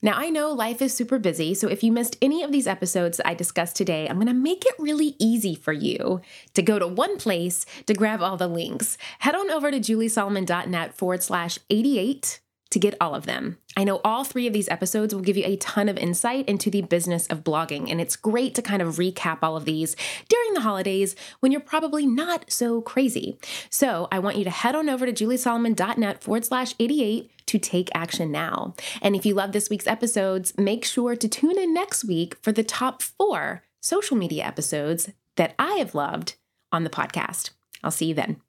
Now, 0.00 0.12
I 0.14 0.30
know 0.30 0.52
life 0.52 0.80
is 0.80 0.94
super 0.94 1.18
busy, 1.18 1.54
so 1.54 1.66
if 1.66 1.82
you 1.82 1.90
missed 1.90 2.16
any 2.22 2.44
of 2.44 2.52
these 2.52 2.68
episodes 2.68 3.16
that 3.16 3.26
I 3.26 3.34
discussed 3.34 3.74
today, 3.74 4.08
I'm 4.08 4.16
going 4.16 4.28
to 4.28 4.32
make 4.32 4.64
it 4.64 4.74
really 4.78 5.16
easy 5.18 5.56
for 5.56 5.72
you 5.72 6.20
to 6.54 6.62
go 6.62 6.78
to 6.78 6.86
one 6.86 7.18
place 7.18 7.66
to 7.86 7.94
grab 7.94 8.22
all 8.22 8.36
the 8.36 8.46
links. 8.46 8.96
Head 9.18 9.34
on 9.34 9.50
over 9.50 9.72
to 9.72 9.80
juliesolomon.net 9.80 10.94
forward 10.94 11.24
slash 11.24 11.58
88 11.68 12.38
to 12.70 12.78
get 12.78 12.94
all 13.00 13.14
of 13.14 13.26
them. 13.26 13.58
I 13.76 13.84
know 13.84 14.00
all 14.04 14.24
three 14.24 14.46
of 14.46 14.52
these 14.52 14.68
episodes 14.68 15.14
will 15.14 15.22
give 15.22 15.36
you 15.36 15.44
a 15.46 15.56
ton 15.56 15.88
of 15.88 15.96
insight 15.96 16.48
into 16.48 16.70
the 16.70 16.82
business 16.82 17.26
of 17.26 17.42
blogging, 17.42 17.90
and 17.90 18.00
it's 18.00 18.14
great 18.14 18.54
to 18.54 18.62
kind 18.62 18.82
of 18.82 18.96
recap 18.96 19.38
all 19.42 19.56
of 19.56 19.64
these 19.64 19.96
during 20.28 20.54
the 20.54 20.60
holidays 20.60 21.16
when 21.40 21.50
you're 21.50 21.60
probably 21.60 22.06
not 22.06 22.52
so 22.52 22.80
crazy. 22.82 23.38
So 23.70 24.06
I 24.12 24.20
want 24.20 24.36
you 24.36 24.44
to 24.44 24.50
head 24.50 24.76
on 24.76 24.88
over 24.88 25.06
to 25.06 25.12
juliesolomon.net 25.12 26.22
forward 26.22 26.44
slash 26.44 26.74
88 26.78 27.30
to 27.48 27.58
take 27.58 27.90
action 27.94 28.30
now. 28.30 28.74
And 29.02 29.16
if 29.16 29.26
you 29.26 29.34
love 29.34 29.52
this 29.52 29.68
week's 29.68 29.86
episodes, 29.86 30.56
make 30.56 30.84
sure 30.84 31.16
to 31.16 31.28
tune 31.28 31.58
in 31.58 31.74
next 31.74 32.04
week 32.04 32.36
for 32.42 32.52
the 32.52 32.64
top 32.64 33.02
four 33.02 33.64
social 33.80 34.16
media 34.16 34.44
episodes 34.44 35.10
that 35.36 35.54
I 35.58 35.74
have 35.74 35.94
loved 35.94 36.36
on 36.72 36.84
the 36.84 36.90
podcast. 36.90 37.50
I'll 37.82 37.90
see 37.90 38.06
you 38.06 38.14
then. 38.14 38.40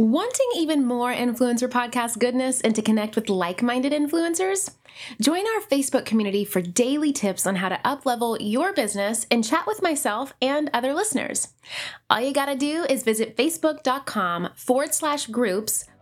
Wanting 0.00 0.46
even 0.54 0.86
more 0.86 1.12
influencer 1.12 1.68
podcast 1.68 2.20
goodness 2.20 2.60
and 2.60 2.72
to 2.76 2.82
connect 2.82 3.16
with 3.16 3.28
like 3.28 3.64
minded 3.64 3.92
influencers? 3.92 4.70
Join 5.20 5.40
our 5.40 5.60
Facebook 5.62 6.04
community 6.04 6.44
for 6.44 6.62
daily 6.62 7.12
tips 7.12 7.48
on 7.48 7.56
how 7.56 7.68
to 7.68 7.80
uplevel 7.84 8.36
your 8.40 8.72
business 8.72 9.26
and 9.28 9.44
chat 9.44 9.66
with 9.66 9.82
myself 9.82 10.32
and 10.40 10.70
other 10.72 10.94
listeners. 10.94 11.48
All 12.08 12.20
you 12.20 12.32
gotta 12.32 12.54
do 12.54 12.86
is 12.88 13.02
visit 13.02 13.36
facebook.com 13.36 14.50
forward 14.54 14.94
slash 14.94 15.26
groups 15.26 15.84